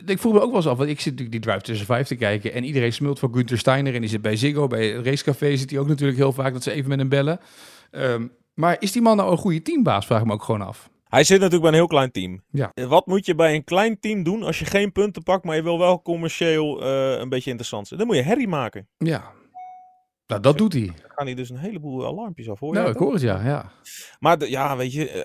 ik 0.06 0.20
vroeg 0.20 0.34
me 0.34 0.40
ook 0.40 0.48
wel 0.48 0.56
eens 0.56 0.68
af, 0.68 0.78
want 0.78 0.90
ik 0.90 1.00
zit 1.00 1.12
natuurlijk 1.12 1.32
die 1.32 1.52
Drive 1.52 1.66
tussen 1.66 1.86
vijf 1.86 2.08
te 2.08 2.16
kijken 2.16 2.54
en 2.54 2.64
iedereen 2.64 2.94
smult 2.94 3.20
van 3.20 3.34
Gunther 3.34 3.58
Steiner 3.58 3.94
en 3.94 4.02
die 4.02 4.10
zit 4.10 4.22
bij 4.22 4.36
Ziggo, 4.36 4.68
bij 4.68 4.88
het 4.88 5.06
racecafé 5.06 5.56
zit 5.58 5.70
hij 5.70 5.80
ook 5.80 5.88
natuurlijk 5.88 6.18
heel 6.18 6.32
vaak 6.32 6.54
dat 6.54 6.64
ze 6.64 6.72
even 6.72 6.90
met 6.90 7.00
hem 7.00 7.10
bellen. 7.10 7.40
Ehm, 7.92 8.28
maar 8.54 8.76
is 8.80 8.92
die 8.92 9.02
man 9.02 9.18
nou 9.18 9.32
een 9.32 9.38
goede 9.38 9.62
teambaas, 9.62 10.06
vraag 10.06 10.20
ik 10.20 10.26
me 10.28 10.34
ook 10.34 10.44
gewoon 10.44 10.62
af. 10.62 10.90
Hij 11.16 11.24
zit 11.24 11.38
natuurlijk 11.40 11.62
bij 11.62 11.72
een 11.72 11.78
heel 11.78 11.88
klein 11.88 12.12
team. 12.12 12.44
Ja. 12.52 12.72
Wat 12.88 13.06
moet 13.06 13.26
je 13.26 13.36
bij 13.36 13.56
een 13.56 13.64
klein 13.64 14.00
team 14.00 14.24
doen 14.24 14.44
als 14.44 14.60
je 14.60 14.66
geen 14.66 14.92
punten 14.92 15.24
pakt, 15.24 15.44
maar 15.44 15.56
je 15.56 15.64
wil 15.64 15.80
wel 15.80 16.02
commercieel 16.02 16.82
eh, 16.84 17.20
een 17.20 17.30
beetje 17.30 17.50
interessant 17.50 17.88
zijn? 17.88 18.00
Dan 18.00 18.08
moet 18.08 18.18
je 18.18 18.24
herrie 18.24 18.48
maken. 18.48 18.88
Ja, 18.98 19.32
nou 20.28 20.42
dat 20.42 20.58
doet 20.58 20.74
hij. 20.74 20.86
Dan 20.86 21.12
gaan 21.16 21.26
hij 21.26 21.36
dus 21.36 21.50
een 21.50 21.58
heleboel 21.58 22.06
alarmpjes 22.06 22.50
af, 22.50 22.60
hoor 22.60 22.74
Nou, 22.74 22.90
ik 22.90 22.98
hoor 22.98 23.14
het 23.14 23.22
ja, 23.22 23.46
ja. 23.46 23.72
Maar 24.20 24.38
de- 24.38 24.50
ja, 24.50 24.78
weet 24.78 24.94
je, 24.94 25.10
eh, 25.10 25.22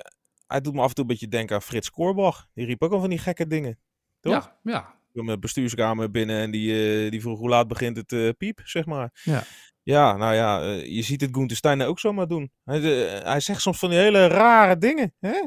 hij 0.47 0.61
doet 0.61 0.75
me 0.75 0.81
af 0.81 0.89
en 0.89 0.95
toe 0.95 1.05
een 1.05 1.11
beetje 1.11 1.29
denken 1.29 1.55
aan 1.55 1.63
Frits 1.63 1.91
Korbach. 1.91 2.49
Die 2.55 2.67
riep 2.67 2.83
ook 2.83 2.93
al 2.93 3.01
van 3.01 3.11
die 3.11 3.19
gekke 3.19 3.47
dingen. 3.47 3.79
Toch? 4.21 4.33
Ja, 4.33 4.59
ja. 4.63 4.95
Ik 5.13 5.23
mijn 5.23 5.41
bestuurskamer 5.41 6.11
binnen 6.11 6.41
en 6.41 6.51
die, 6.51 7.05
eh, 7.05 7.11
die 7.11 7.21
vroeg 7.21 7.39
hoe 7.39 7.49
laat 7.49 7.69
begint 7.69 7.97
het 7.97 8.37
piep, 8.39 8.61
zeg 8.65 8.87
maar. 8.87 9.11
Ja. 9.23 9.43
Ja, 9.83 10.17
nou 10.17 10.35
ja, 10.35 10.61
je 10.73 11.03
ziet 11.03 11.21
het 11.21 11.31
Gunther 11.33 11.57
Steiner 11.57 11.87
ook 11.87 11.99
zomaar 11.99 12.27
doen. 12.27 12.51
Hij, 12.65 12.81
hij 13.23 13.41
zegt 13.41 13.61
soms 13.61 13.79
van 13.79 13.91
die 13.91 13.99
hele 13.99 14.27
rare 14.27 14.79
dingen. 14.79 15.15
Hè? 15.21 15.41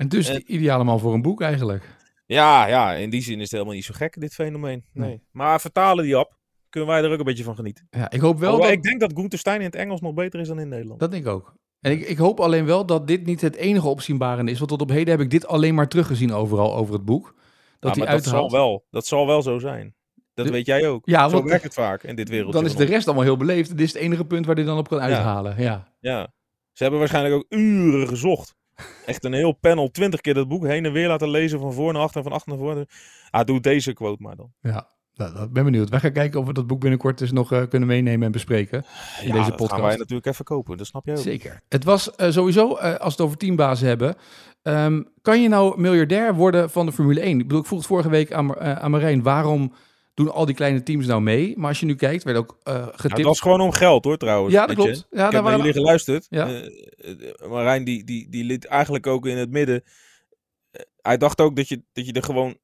En 0.00 0.08
dus 0.08 0.26
de 0.26 0.44
ideale 0.44 0.84
man 0.84 1.00
voor 1.00 1.14
een 1.14 1.22
boek 1.22 1.40
eigenlijk. 1.40 1.96
Ja, 2.26 2.66
ja, 2.66 2.92
in 2.92 3.10
die 3.10 3.22
zin 3.22 3.36
is 3.36 3.42
het 3.42 3.50
helemaal 3.50 3.74
niet 3.74 3.84
zo 3.84 3.94
gek, 3.96 4.20
dit 4.20 4.34
fenomeen. 4.34 4.84
Nee. 4.92 5.08
Nee. 5.08 5.22
Maar 5.30 5.60
vertalen 5.60 6.04
die 6.04 6.18
op, 6.18 6.36
kunnen 6.68 6.88
wij 6.88 7.02
er 7.02 7.12
ook 7.12 7.18
een 7.18 7.24
beetje 7.24 7.44
van 7.44 7.54
genieten. 7.54 7.86
Ja, 7.90 8.10
ik 8.10 8.20
hoop 8.20 8.38
wel 8.38 8.50
Hoewel, 8.50 8.68
dat... 8.68 8.76
Ik 8.76 8.82
denk 8.82 9.00
dat 9.00 9.12
Gunther 9.14 9.54
in 9.54 9.60
het 9.60 9.74
Engels 9.74 10.00
nog 10.00 10.14
beter 10.14 10.40
is 10.40 10.48
dan 10.48 10.60
in 10.60 10.68
Nederland. 10.68 11.00
Dat 11.00 11.10
denk 11.10 11.24
ik 11.24 11.30
ook. 11.30 11.54
En 11.80 11.92
ik, 11.92 12.00
ik 12.00 12.18
hoop 12.18 12.40
alleen 12.40 12.64
wel 12.64 12.86
dat 12.86 13.06
dit 13.06 13.26
niet 13.26 13.40
het 13.40 13.56
enige 13.56 13.88
opzienbarende 13.88 14.50
is. 14.50 14.58
Want 14.58 14.70
tot 14.70 14.80
op 14.80 14.88
heden 14.88 15.10
heb 15.10 15.20
ik 15.20 15.30
dit 15.30 15.46
alleen 15.46 15.74
maar 15.74 15.88
teruggezien 15.88 16.32
overal 16.32 16.74
over 16.74 16.94
het 16.94 17.04
boek. 17.04 17.34
Dat 17.78 17.96
Ja, 17.96 18.04
maar 18.04 18.12
dat 18.12 18.24
zal, 18.24 18.50
wel, 18.50 18.86
dat 18.90 19.06
zal 19.06 19.26
wel 19.26 19.42
zo 19.42 19.58
zijn. 19.58 19.94
Dat 20.34 20.46
De- 20.46 20.52
weet 20.52 20.66
jij 20.66 20.88
ook. 20.88 21.06
Ja, 21.06 21.28
zo 21.28 21.44
werkt 21.44 21.64
het 21.64 21.74
vaak 21.74 22.02
in 22.02 22.16
dit 22.16 22.28
wereldje. 22.28 22.52
Dan 22.52 22.64
is 22.64 22.76
de 22.76 22.84
rest 22.84 23.06
allemaal 23.06 23.24
heel 23.24 23.36
beleefd. 23.36 23.70
Dit 23.70 23.80
is 23.80 23.92
het 23.92 24.02
enige 24.02 24.24
punt 24.24 24.46
waar 24.46 24.54
hij 24.54 24.64
dan 24.64 24.78
op 24.78 24.88
kan 24.88 25.00
uithalen. 25.00 25.62
Ja. 25.62 25.92
Ja. 26.00 26.32
Ze 26.72 26.82
hebben 26.82 27.00
waarschijnlijk 27.00 27.34
ook 27.34 27.46
uren 27.48 28.08
gezocht. 28.08 28.58
Echt 29.06 29.24
een 29.24 29.32
heel 29.32 29.52
panel, 29.52 29.90
twintig 29.90 30.20
keer 30.20 30.34
dat 30.34 30.48
boek 30.48 30.66
heen 30.66 30.84
en 30.84 30.92
weer 30.92 31.08
laten 31.08 31.30
lezen 31.30 31.60
van 31.60 31.72
voor 31.72 31.92
naar 31.92 32.02
achter 32.02 32.16
en 32.16 32.22
van 32.22 32.32
achter 32.32 32.48
naar 32.50 32.58
voren. 32.58 32.86
Ah, 33.30 33.44
doe 33.44 33.60
deze 33.60 33.92
quote 33.92 34.22
maar 34.22 34.36
dan. 34.36 34.52
ja. 34.60 34.88
Nou, 35.28 35.48
ben 35.48 35.64
benieuwd. 35.64 35.88
Wij 35.88 36.00
gaan 36.00 36.12
kijken 36.12 36.40
of 36.40 36.46
we 36.46 36.52
dat 36.52 36.66
boek 36.66 36.80
binnenkort 36.80 37.18
dus 37.18 37.32
nog 37.32 37.52
eh, 37.52 37.62
kunnen 37.68 37.88
meenemen 37.88 38.26
en 38.26 38.32
bespreken. 38.32 38.84
In 39.20 39.26
ja, 39.26 39.32
deze 39.32 39.48
dat 39.48 39.56
podcast. 39.56 39.72
gaan 39.72 39.88
wij 39.88 39.96
natuurlijk 39.96 40.26
even 40.26 40.44
kopen, 40.44 40.76
dat 40.76 40.86
snap 40.86 41.06
jij 41.06 41.14
ook. 41.16 41.20
Zeker. 41.20 41.62
Het 41.68 41.84
was 41.84 42.14
eh, 42.14 42.30
sowieso, 42.30 42.76
eh, 42.76 42.90
als 42.90 42.98
we 42.98 43.04
het 43.04 43.20
over 43.20 43.36
teambazen 43.36 43.88
hebben. 43.88 44.16
ehm, 44.62 45.02
kan 45.22 45.42
je 45.42 45.48
nou 45.48 45.80
miljardair 45.80 46.34
worden 46.34 46.70
van 46.70 46.86
de 46.86 46.92
Formule 46.92 47.20
1? 47.20 47.38
Ik 47.38 47.46
bedoel, 47.46 47.60
ik 47.60 47.66
vroeg 47.66 47.78
het 47.78 47.88
vorige 47.88 48.08
week 48.08 48.32
aan, 48.32 48.56
aan 48.58 48.90
Marijn. 48.90 49.22
Waarom 49.22 49.72
doen 50.24 50.32
al 50.32 50.46
die 50.46 50.54
kleine 50.54 50.82
teams 50.82 51.06
nou 51.06 51.20
mee? 51.20 51.54
Maar 51.58 51.68
als 51.68 51.80
je 51.80 51.86
nu 51.86 51.94
kijkt, 51.94 52.24
werd 52.24 52.36
ook 52.36 52.56
Ja, 52.64 52.84
getipt. 52.94 53.16
het 53.16 53.26
was 53.26 53.40
gewoon 53.40 53.60
om 53.60 53.72
geld 53.72 54.04
hoor 54.04 54.16
trouwens. 54.16 54.54
Ja, 54.54 54.66
dat 54.66 54.76
klopt. 54.76 54.90
Ja, 54.90 54.94
ik 54.94 55.08
daar 55.10 55.22
heb 55.24 55.32
naar 55.32 55.42
waren 55.42 55.58
jullie 55.58 55.72
geluisterd. 55.72 56.26
Ja. 56.30 56.48
Eh, 56.48 57.48
Marijn 57.48 57.84
die, 57.84 58.04
die, 58.04 58.28
die 58.28 58.44
liet 58.44 58.64
eigenlijk 58.64 59.06
ook 59.06 59.26
in 59.26 59.36
het 59.36 59.50
midden. 59.50 59.82
hij 61.02 61.16
dacht 61.16 61.40
ook 61.40 61.56
dat 61.56 61.68
je, 61.68 61.82
dat 61.92 62.06
je 62.06 62.12
er 62.12 62.22
gewoon. 62.22 62.58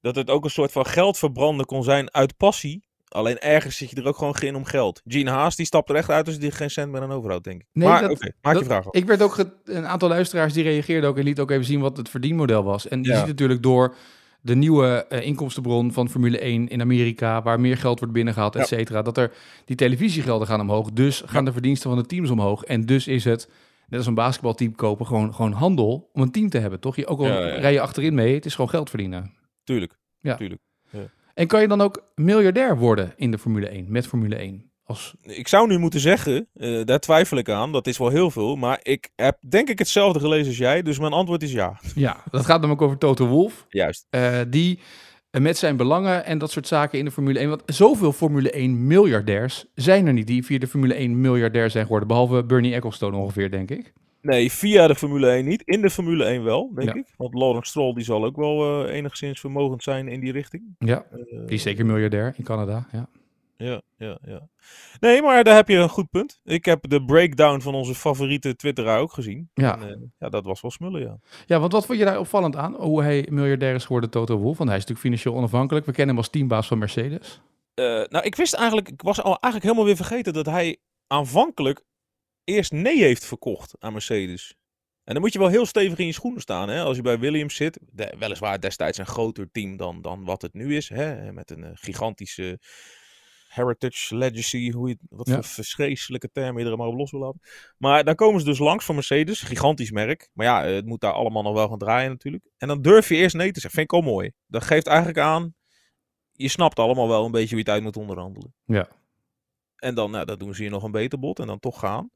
Dat 0.00 0.14
het 0.14 0.30
ook 0.30 0.44
een 0.44 0.50
soort 0.50 0.72
van 0.72 0.86
geld 0.86 1.18
verbranden 1.18 1.66
kon 1.66 1.82
zijn 1.84 2.14
uit 2.14 2.36
passie. 2.36 2.88
Alleen 3.08 3.38
ergens 3.38 3.76
zit 3.76 3.90
je 3.90 3.96
er 3.96 4.06
ook 4.06 4.16
gewoon 4.16 4.34
in 4.40 4.54
om 4.54 4.64
geld. 4.64 5.02
Gene 5.06 5.30
Haas 5.30 5.56
die 5.56 5.66
stapt 5.66 5.88
er 5.90 5.94
echt 5.96 6.10
uit 6.10 6.26
als 6.26 6.36
hij 6.36 6.50
geen 6.50 6.70
cent 6.70 6.92
meer 6.92 7.00
aan 7.00 7.12
overhoudt, 7.12 7.44
denk 7.44 7.60
ik. 7.60 7.66
Nee, 7.72 7.88
maar 7.88 8.10
oké, 8.10 8.30
maak 8.42 8.52
Dat- 8.54 8.62
je 8.62 8.68
vraag. 8.68 8.84
Ik 8.90 9.06
werd 9.06 9.22
ook 9.22 9.44
een 9.64 9.86
aantal 9.86 10.08
luisteraars 10.08 10.52
die 10.52 10.62
reageerden 10.62 11.10
ook 11.10 11.18
en 11.18 11.24
liet 11.24 11.40
ook 11.40 11.50
even 11.50 11.64
zien 11.64 11.80
wat 11.80 11.96
het 11.96 12.08
verdienmodel 12.08 12.62
was. 12.62 12.88
En 12.88 13.02
je 13.02 13.08
Ja. 13.10 13.18
ziet 13.18 13.26
natuurlijk 13.26 13.62
door 13.62 13.94
de 14.42 14.54
nieuwe 14.54 15.06
eh, 15.08 15.26
inkomstenbron 15.26 15.92
van 15.92 16.08
Formule 16.08 16.38
1 16.38 16.68
in 16.68 16.80
Amerika, 16.80 17.42
waar 17.42 17.60
meer 17.60 17.76
geld 17.76 17.98
wordt 17.98 18.14
binnengehaald, 18.14 18.54
et 18.54 18.60
Ja. 18.68 18.76
cetera, 18.76 19.02
dat 19.02 19.16
er 19.16 19.32
die 19.64 19.76
televisiegelden 19.76 20.46
gaan 20.46 20.60
omhoog. 20.60 20.90
Dus 20.92 21.22
gaan 21.26 21.44
de 21.44 21.52
verdiensten 21.52 21.90
van 21.90 21.98
de 21.98 22.06
teams 22.06 22.30
omhoog. 22.30 22.64
En 22.64 22.86
dus 22.86 23.06
is 23.06 23.24
het, 23.24 23.48
net 23.88 23.98
als 23.98 24.06
een 24.06 24.14
basketbalteam 24.14 24.74
kopen, 24.74 25.06
gewoon, 25.06 25.34
gewoon 25.34 25.52
handel 25.52 26.10
om 26.12 26.22
een 26.22 26.30
team 26.30 26.48
te 26.48 26.58
hebben, 26.58 26.80
toch? 26.80 26.96
Je, 26.96 27.06
ook 27.06 27.18
al 27.18 27.26
ja. 27.26 27.38
rij 27.38 27.72
je 27.72 27.80
achterin 27.80 28.14
mee, 28.14 28.34
het 28.34 28.44
is 28.44 28.54
gewoon 28.54 28.70
geld 28.70 28.88
verdienen. 28.90 29.32
Tuurlijk. 29.64 29.98
Ja. 30.20 30.36
Tuurlijk. 30.36 30.60
En 31.34 31.46
kan 31.46 31.60
je 31.60 31.68
dan 31.68 31.80
ook 31.80 32.02
miljardair 32.14 32.78
worden 32.78 33.12
in 33.16 33.30
de 33.30 33.38
Formule 33.38 33.68
1, 33.68 33.86
met 33.88 34.06
Formule 34.06 34.36
1? 34.36 34.69
Als, 34.90 35.14
Ik 35.22 35.48
zou 35.48 35.68
nu 35.68 35.78
moeten 35.78 36.00
zeggen, 36.00 36.46
eh, 36.54 36.80
daar 36.84 37.00
twijfel 37.00 37.36
ik 37.36 37.48
aan, 37.48 37.72
dat 37.72 37.86
is 37.86 37.98
wel 37.98 38.08
heel 38.08 38.30
veel. 38.30 38.56
Maar 38.56 38.80
ik 38.82 39.10
heb 39.16 39.36
denk 39.48 39.68
ik 39.68 39.78
hetzelfde 39.78 40.20
gelezen 40.20 40.46
als 40.46 40.56
jij, 40.58 40.82
dus 40.82 40.98
mijn 40.98 41.12
antwoord 41.12 41.42
is 41.42 41.52
ja. 41.52 41.80
ja, 41.94 42.22
dat 42.30 42.44
gaat 42.44 42.56
namelijk 42.60 42.82
over 42.82 42.98
Toto 42.98 43.26
Wolff. 43.26 43.66
Juist. 43.68 44.06
eh, 44.10 44.38
die 44.48 44.78
eh, 45.30 45.40
met 45.40 45.56
zijn 45.56 45.76
belangen 45.76 46.24
en 46.24 46.38
dat 46.38 46.50
soort 46.50 46.66
zaken 46.66 46.98
in 46.98 47.04
de 47.04 47.10
Formule 47.10 47.38
1. 47.38 47.48
Want 47.48 47.62
zoveel 47.66 48.12
Formule 48.12 48.50
1 48.50 48.86
miljardairs 48.86 49.64
zijn 49.74 50.06
er 50.06 50.12
niet 50.12 50.26
die 50.26 50.44
via 50.44 50.58
de 50.58 50.66
Formule 50.66 50.94
1 50.94 51.20
miljardair 51.20 51.70
zijn 51.70 51.84
geworden. 51.84 52.08
Behalve 52.08 52.44
Bernie 52.44 52.74
Ecclestone 52.74 53.16
ongeveer, 53.16 53.50
denk 53.50 53.70
ik. 53.70 53.92
Nee, 54.22 54.52
via 54.52 54.86
de 54.86 54.94
Formule 54.94 55.28
1 55.30 55.44
niet. 55.44 55.62
In 55.64 55.80
de 55.82 55.90
Formule 55.90 56.24
1 56.24 56.44
wel, 56.44 56.70
denk 56.74 56.88
Ja. 56.88 56.94
ik. 56.94 57.06
Want 57.16 57.34
Lawrence 57.34 57.70
Stroll 57.70 57.94
die 57.94 58.04
zal 58.04 58.24
ook 58.24 58.36
wel 58.36 58.86
enigszins 58.88 59.40
vermogend 59.40 59.82
zijn 59.82 60.08
in 60.08 60.20
die 60.20 60.32
richting. 60.32 60.62
Ja, 60.78 61.04
die 61.30 61.44
is 61.56 61.62
zeker 61.62 61.86
miljardair 61.86 62.34
in 62.36 62.44
Canada. 62.44 62.86
Ja. 62.92 63.08
Ja, 63.60 63.82
ja, 63.96 64.18
ja. 64.22 64.48
Nee, 65.00 65.22
maar 65.22 65.44
daar 65.44 65.54
heb 65.54 65.68
je 65.68 65.76
een 65.76 65.88
goed 65.88 66.10
punt. 66.10 66.40
Ik 66.44 66.64
heb 66.64 66.88
de 66.88 67.04
breakdown 67.04 67.60
van 67.60 67.74
onze 67.74 67.94
favoriete 67.94 68.56
Twitteraar 68.56 69.00
ook 69.00 69.12
gezien. 69.12 69.50
Ja. 69.54 69.78
En, 69.80 69.88
eh, 69.88 69.96
ja, 70.18 70.28
dat 70.28 70.44
was 70.44 70.60
wel 70.60 70.70
smullen, 70.70 71.00
ja. 71.00 71.18
Ja, 71.46 71.60
want 71.60 71.72
wat 71.72 71.86
vond 71.86 71.98
je 71.98 72.04
daar 72.04 72.18
opvallend 72.18 72.56
aan? 72.56 72.74
Hoe 72.74 73.02
hij 73.02 73.26
miljardair 73.30 73.74
is 73.74 73.84
geworden, 73.84 74.10
Toto 74.10 74.36
Wolff? 74.36 74.58
Want 74.58 74.70
hij 74.70 74.78
is 74.78 74.84
natuurlijk 74.84 75.00
financieel 75.14 75.34
onafhankelijk. 75.34 75.86
We 75.86 75.92
kennen 75.92 76.14
hem 76.14 76.24
als 76.24 76.32
teambaas 76.32 76.66
van 76.66 76.78
Mercedes. 76.78 77.40
Eh, 77.74 77.84
nou, 77.84 78.24
ik 78.24 78.34
wist 78.34 78.54
eigenlijk, 78.54 78.88
ik 78.88 79.02
was 79.02 79.18
al 79.22 79.24
eigenlijk 79.40 79.62
helemaal 79.62 79.84
weer 79.84 79.96
vergeten 79.96 80.32
dat 80.32 80.46
hij 80.46 80.76
aanvankelijk 81.06 81.82
eerst 82.44 82.72
nee 82.72 83.02
heeft 83.02 83.24
verkocht 83.24 83.74
aan 83.78 83.92
Mercedes. 83.92 84.54
En 85.04 85.12
dan 85.16 85.22
moet 85.24 85.32
je 85.32 85.38
wel 85.38 85.48
heel 85.48 85.66
stevig 85.66 85.98
in 85.98 86.06
je 86.06 86.12
schoenen 86.12 86.40
staan, 86.40 86.68
hè? 86.68 86.82
Als 86.82 86.96
je 86.96 87.02
bij 87.02 87.18
Williams 87.18 87.54
zit, 87.54 87.78
de- 87.92 88.14
weliswaar 88.18 88.60
destijds 88.60 88.98
een 88.98 89.06
groter 89.06 89.48
team 89.52 89.76
dan, 89.76 90.02
dan 90.02 90.24
wat 90.24 90.42
het 90.42 90.54
nu 90.54 90.76
is, 90.76 90.88
hè? 90.88 91.32
Met 91.32 91.50
een 91.50 91.64
eh, 91.64 91.70
gigantische 91.74 92.58
heritage, 93.54 94.16
legacy, 94.16 94.70
hoe 94.72 94.88
je, 94.88 94.94
het- 95.00 95.06
wat 95.18 95.26
Ja. 95.28 95.34
voor 95.34 95.44
verschrikkelijke 95.44 96.30
termen 96.32 96.64
je 96.64 96.70
er 96.70 96.76
maar 96.76 96.86
op 96.86 96.94
los 96.98 97.10
wil 97.10 97.20
laten. 97.20 97.40
Maar 97.78 98.04
dan 98.04 98.14
komen 98.14 98.40
ze 98.40 98.46
dus 98.46 98.58
langs 98.58 98.84
van 98.84 98.94
Mercedes, 98.94 99.40
gigantisch 99.40 99.90
merk. 99.90 100.30
Maar 100.32 100.46
ja, 100.46 100.62
het 100.64 100.86
moet 100.86 101.00
daar 101.00 101.12
allemaal 101.12 101.42
nog 101.42 101.54
wel 101.54 101.68
gaan 101.68 101.78
draaien 101.78 102.10
natuurlijk. 102.10 102.44
En 102.56 102.68
dan 102.68 102.82
durf 102.82 103.08
je 103.08 103.14
eerst 103.16 103.36
nee 103.36 103.52
te 103.52 103.60
zeggen, 103.60 103.80
vind 103.80 103.92
ik 103.92 103.98
al 103.98 104.12
mooi. 104.12 104.32
Dat 104.46 104.64
geeft 104.64 104.86
eigenlijk 104.86 105.18
aan, 105.18 105.54
je 106.32 106.48
snapt 106.48 106.78
allemaal 106.78 107.08
wel 107.08 107.24
een 107.24 107.30
beetje 107.30 107.48
hoe 107.48 107.56
je 107.56 107.62
het 107.64 107.72
uit 107.72 107.82
moet 107.82 107.96
onderhandelen. 107.96 108.54
Ja. 108.64 108.88
En 109.76 109.94
dan, 109.94 110.10
nou, 110.10 110.24
dat 110.24 110.38
doen 110.38 110.54
ze 110.54 110.62
hier 110.62 110.70
nog 110.70 110.82
een 110.82 110.90
beter 110.90 111.18
bod 111.18 111.38
en 111.38 111.46
dan 111.46 111.58
toch 111.58 111.78
gaan. 111.78 112.10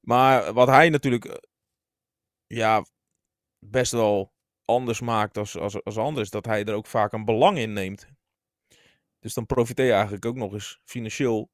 Maar 0.00 0.52
wat 0.52 0.68
hij 0.68 0.88
natuurlijk, 0.88 1.24
eh, 1.24 1.34
ja, 2.46 2.84
best 3.58 3.92
wel 3.92 4.32
anders 4.64 5.00
maakt 5.00 5.38
als, 5.38 5.58
als, 5.58 5.84
als 5.84 5.96
anders, 5.96 6.30
dat 6.30 6.44
hij 6.46 6.64
er 6.64 6.74
ook 6.74 6.86
vaak 6.86 7.12
een 7.12 7.24
belang 7.24 7.58
in 7.58 7.72
neemt. 7.72 8.06
Dus 9.22 9.34
dan 9.34 9.46
profiteer 9.46 9.86
je 9.86 9.92
eigenlijk 9.92 10.24
ook 10.24 10.36
nog 10.36 10.52
eens 10.52 10.80
financieel 10.84 11.50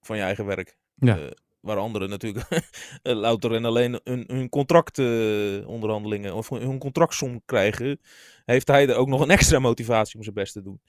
van 0.00 0.16
je 0.16 0.22
eigen 0.22 0.46
werk. 0.46 0.76
Ja. 0.94 1.18
Eh, 1.18 1.30
waar 1.60 1.76
anderen 1.76 2.08
natuurlijk 2.08 2.46
eh, 3.02 3.14
louter 3.14 3.54
en 3.54 3.64
alleen 3.64 4.00
hun, 4.04 4.24
hun 4.26 4.48
contractonderhandelingen 4.48 6.34
of 6.34 6.48
hun 6.48 6.78
contractsom 6.78 7.42
krijgen, 7.44 8.00
heeft 8.44 8.68
hij 8.68 8.88
er 8.88 8.96
ook 8.96 9.08
nog 9.08 9.20
een 9.20 9.30
extra 9.30 9.58
motivatie 9.58 10.16
om 10.16 10.22
zijn 10.22 10.34
best 10.34 10.52
te 10.52 10.62
doen. 10.62 10.80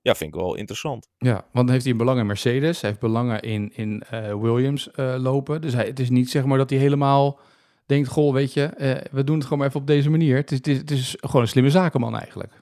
Ja, 0.00 0.14
vind 0.14 0.34
ik 0.34 0.40
wel 0.40 0.54
interessant. 0.54 1.08
Ja, 1.18 1.34
want 1.34 1.52
dan 1.52 1.70
heeft 1.70 1.82
hij 1.82 1.92
een 1.92 1.98
belang 1.98 2.18
in 2.18 2.26
Mercedes. 2.26 2.80
Hij 2.80 2.90
heeft 2.90 3.02
belangen 3.02 3.40
in, 3.40 3.72
in 3.74 4.02
eh, 4.02 4.40
Williams 4.40 4.88
lopen. 4.96 5.60
Dus 5.60 5.72
hij, 5.72 5.86
het 5.86 6.00
is 6.00 6.10
niet 6.10 6.30
zeg 6.30 6.44
maar 6.44 6.58
dat 6.58 6.70
hij 6.70 6.78
helemaal 6.78 7.40
denkt... 7.86 8.08
Goh, 8.08 8.32
weet 8.32 8.52
je, 8.52 8.70
we 9.10 9.24
doen 9.24 9.34
het 9.34 9.44
gewoon 9.44 9.58
maar 9.58 9.68
even 9.68 9.80
op 9.80 9.86
deze 9.86 10.10
manier. 10.10 10.36
Het 10.36 10.50
is, 10.50 10.56
het 10.56 10.66
is, 10.66 10.78
het 10.78 10.90
is 10.90 11.16
gewoon 11.20 11.42
een 11.42 11.48
slimme 11.48 11.70
zakenman 11.70 12.16
eigenlijk. 12.16 12.52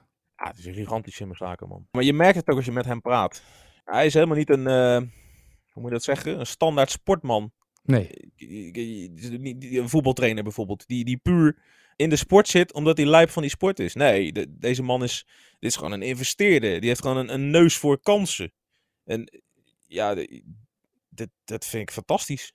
Ja, 0.45 0.51
het 0.51 0.59
is 0.59 0.65
een 0.65 0.73
gigantisch 0.73 1.15
slimme 1.15 1.35
zakenman. 1.35 1.87
Maar 1.91 2.03
je 2.03 2.13
merkt 2.13 2.35
het 2.35 2.47
ook 2.49 2.55
als 2.55 2.65
je 2.65 2.71
met 2.71 2.85
hem 2.85 3.01
praat. 3.01 3.43
Hij 3.83 4.05
is 4.05 4.13
helemaal 4.13 4.37
niet 4.37 4.49
een, 4.49 4.67
eh, 4.67 4.97
hoe 4.97 5.81
moet 5.81 5.83
je 5.83 5.89
dat 5.89 6.03
zeggen, 6.03 6.39
een 6.39 6.45
standaard 6.45 6.91
sportman. 6.91 7.51
Nee, 7.83 8.09
Een 9.79 9.89
voetbaltrainer 9.89 10.43
bijvoorbeeld, 10.43 10.87
die, 10.87 11.05
die 11.05 11.17
puur 11.17 11.57
in 11.95 12.09
de 12.09 12.15
sport 12.15 12.47
zit 12.47 12.73
omdat 12.73 12.97
hij 12.97 13.05
lijp 13.05 13.29
van 13.29 13.41
die 13.41 13.51
sport 13.51 13.79
is. 13.79 13.93
Nee, 13.93 14.31
de- 14.31 14.57
deze 14.57 14.83
man 14.83 15.03
is, 15.03 15.25
dit 15.59 15.69
is 15.69 15.75
gewoon 15.75 15.91
een 15.91 16.01
investeerder. 16.01 16.79
Die 16.79 16.89
heeft 16.89 17.01
gewoon 17.01 17.17
een, 17.17 17.33
een 17.33 17.49
neus 17.49 17.77
voor 17.77 17.99
kansen. 18.01 18.51
En 19.03 19.41
ja, 19.87 20.15
dit, 21.09 21.29
dat 21.45 21.65
vind 21.65 21.81
ik 21.83 21.91
fantastisch. 21.91 22.53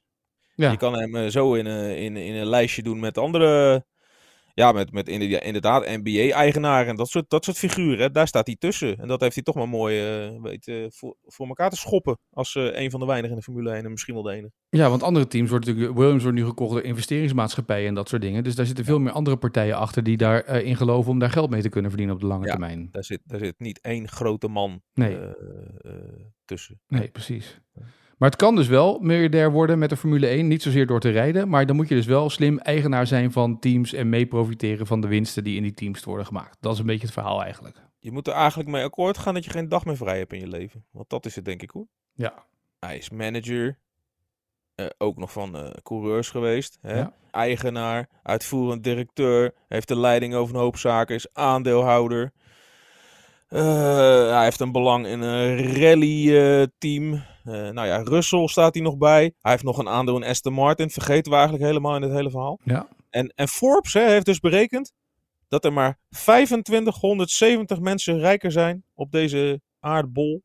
ja. 0.54 0.70
Je 0.70 0.76
kan 0.76 0.94
hem 0.98 1.16
eh, 1.16 1.30
zo 1.30 1.54
in, 1.54 1.66
een- 1.66 1.96
in, 1.96 2.16
in 2.16 2.34
een 2.34 2.46
lijstje 2.46 2.82
doen 2.82 3.00
met 3.00 3.18
andere. 3.18 3.84
Ja, 4.54 4.72
met, 4.72 4.92
met 4.92 5.08
inderdaad, 5.08 5.86
NBA-eigenaren 5.86 6.86
en 6.88 6.96
dat 6.96 7.08
soort, 7.08 7.30
dat 7.30 7.44
soort 7.44 7.58
figuren. 7.58 8.12
Daar 8.12 8.28
staat 8.28 8.46
hij 8.46 8.56
tussen. 8.58 8.98
En 8.98 9.08
dat 9.08 9.20
heeft 9.20 9.34
hij 9.34 9.42
toch 9.44 9.54
maar 9.54 9.68
mooi 9.68 10.00
eh, 10.00 10.42
weet, 10.42 10.66
eh, 10.68 10.84
voor, 10.88 11.16
voor 11.26 11.46
elkaar 11.46 11.70
te 11.70 11.76
schoppen. 11.76 12.18
Als 12.30 12.54
eh, 12.54 12.80
een 12.80 12.90
van 12.90 13.00
de 13.00 13.06
weinigen 13.06 13.30
in 13.30 13.36
de 13.36 13.42
Formule 13.42 13.70
1 13.74 13.84
en 13.84 13.90
misschien 13.90 14.14
wel 14.14 14.22
de 14.22 14.32
enige. 14.32 14.52
ja, 14.68 14.88
want 14.90 15.02
andere 15.02 15.26
teams 15.26 15.50
worden 15.50 15.68
natuurlijk... 15.68 15.98
Williams 15.98 16.22
wordt 16.22 16.38
nu 16.38 16.44
gekocht 16.44 16.72
door 16.72 16.82
investeringsmaatschappijen 16.82 17.88
en 17.88 17.94
dat 17.94 18.08
soort 18.08 18.22
dingen. 18.22 18.44
Dus 18.44 18.54
daar 18.54 18.66
zitten 18.66 18.84
veel 18.84 18.98
meer 18.98 19.12
andere 19.12 19.36
partijen 19.36 19.76
achter 19.76 20.02
die 20.02 20.16
daarin 20.16 20.64
in 20.64 20.76
geloven... 20.76 21.10
om 21.10 21.18
daar 21.18 21.30
geld 21.30 21.50
mee 21.50 21.62
te 21.62 21.68
kunnen 21.68 21.90
verdienen 21.90 22.14
op 22.16 22.20
de 22.20 22.28
lange 22.28 22.44
Ja. 22.44 22.50
termijn. 22.50 22.88
Daar 22.92 23.04
zit, 23.04 23.20
daar 23.24 23.38
zit 23.38 23.54
niet 23.58 23.80
één 23.80 24.08
grote 24.08 24.48
man 24.48 24.82
Nee. 24.94 25.16
eh, 25.18 25.30
eh, 25.80 25.92
tussen. 26.44 26.80
Nee, 26.88 27.08
precies. 27.08 27.60
Maar 28.20 28.30
het 28.30 28.38
kan 28.38 28.56
dus 28.56 28.68
wel 28.68 28.98
miljardair 28.98 29.52
worden 29.52 29.78
met 29.78 29.90
de 29.90 29.96
Formule 29.96 30.26
1. 30.26 30.48
Niet 30.48 30.62
zozeer 30.62 30.86
door 30.86 31.00
te 31.00 31.10
rijden, 31.10 31.48
maar 31.48 31.66
dan 31.66 31.76
moet 31.76 31.88
je 31.88 31.94
dus 31.94 32.06
wel 32.06 32.30
slim 32.30 32.58
eigenaar 32.58 33.06
zijn 33.06 33.32
van 33.32 33.58
teams 33.58 33.92
en 33.92 34.08
mee 34.08 34.26
profiteren 34.26 34.86
van 34.86 35.00
de 35.00 35.08
winsten 35.08 35.44
die 35.44 35.56
in 35.56 35.62
die 35.62 35.74
teams 35.74 36.04
worden 36.04 36.26
gemaakt. 36.26 36.56
Dat 36.60 36.72
is 36.72 36.78
een 36.78 36.86
beetje 36.86 37.04
het 37.04 37.12
verhaal 37.12 37.42
eigenlijk. 37.42 37.76
Je 37.98 38.12
moet 38.12 38.26
er 38.26 38.32
eigenlijk 38.32 38.68
mee 38.68 38.84
akkoord 38.84 39.18
gaan 39.18 39.34
dat 39.34 39.44
je 39.44 39.50
geen 39.50 39.68
dag 39.68 39.84
meer 39.84 39.96
vrij 39.96 40.18
hebt 40.18 40.32
in 40.32 40.40
je 40.40 40.48
leven. 40.48 40.84
Want 40.90 41.08
dat 41.08 41.26
is 41.26 41.34
het 41.36 41.44
denk 41.44 41.62
ik 41.62 41.70
hoor. 41.70 41.86
Ja. 42.12 42.44
Hij 42.78 42.96
is 42.98 43.10
manager. 43.10 43.78
eh, 44.74 44.86
ook 44.98 45.16
nog 45.16 45.32
van 45.32 45.56
eh, 45.56 45.70
coureurs 45.82 46.30
geweest. 46.30 46.78
Hè? 46.80 46.98
Ja. 46.98 47.12
Eigenaar, 47.30 48.08
uitvoerend 48.22 48.84
directeur. 48.84 49.54
Heeft 49.68 49.88
de 49.88 49.96
leiding 49.98 50.34
over 50.34 50.54
een 50.54 50.60
hoop 50.60 50.76
zaken. 50.76 51.14
Is 51.14 51.32
aandeelhouder. 51.32 52.32
Eh, 53.50 54.30
hij 54.30 54.44
heeft 54.44 54.60
een 54.60 54.72
belang 54.72 55.06
in 55.06 55.20
een 55.20 55.74
rally-team. 55.74 57.22
nou 57.44 57.86
ja, 57.86 57.96
Russell 57.96 58.46
staat 58.46 58.74
hij 58.74 58.82
nog 58.82 58.96
bij. 58.96 59.34
Hij 59.40 59.50
heeft 59.50 59.64
nog 59.64 59.78
een 59.78 59.88
aandeel 59.88 60.16
in 60.16 60.24
Aston 60.24 60.52
Martin. 60.52 60.90
Vergeten 60.90 61.30
we 61.30 61.36
eigenlijk 61.38 61.66
helemaal 61.66 61.94
in 61.94 62.00
dit 62.00 62.10
hele 62.10 62.30
verhaal. 62.30 62.58
Ja. 62.64 62.88
En, 63.10 63.32
en 63.34 63.48
Forbes 63.48 63.92
hè, 63.92 64.08
heeft 64.08 64.26
dus 64.26 64.40
berekend 64.40 64.92
dat 65.48 65.64
er 65.64 65.72
maar 65.72 65.98
2570 66.08 67.80
mensen 67.80 68.18
rijker 68.18 68.52
zijn 68.52 68.84
op 68.94 69.10
deze 69.10 69.60
aardbol 69.80 70.42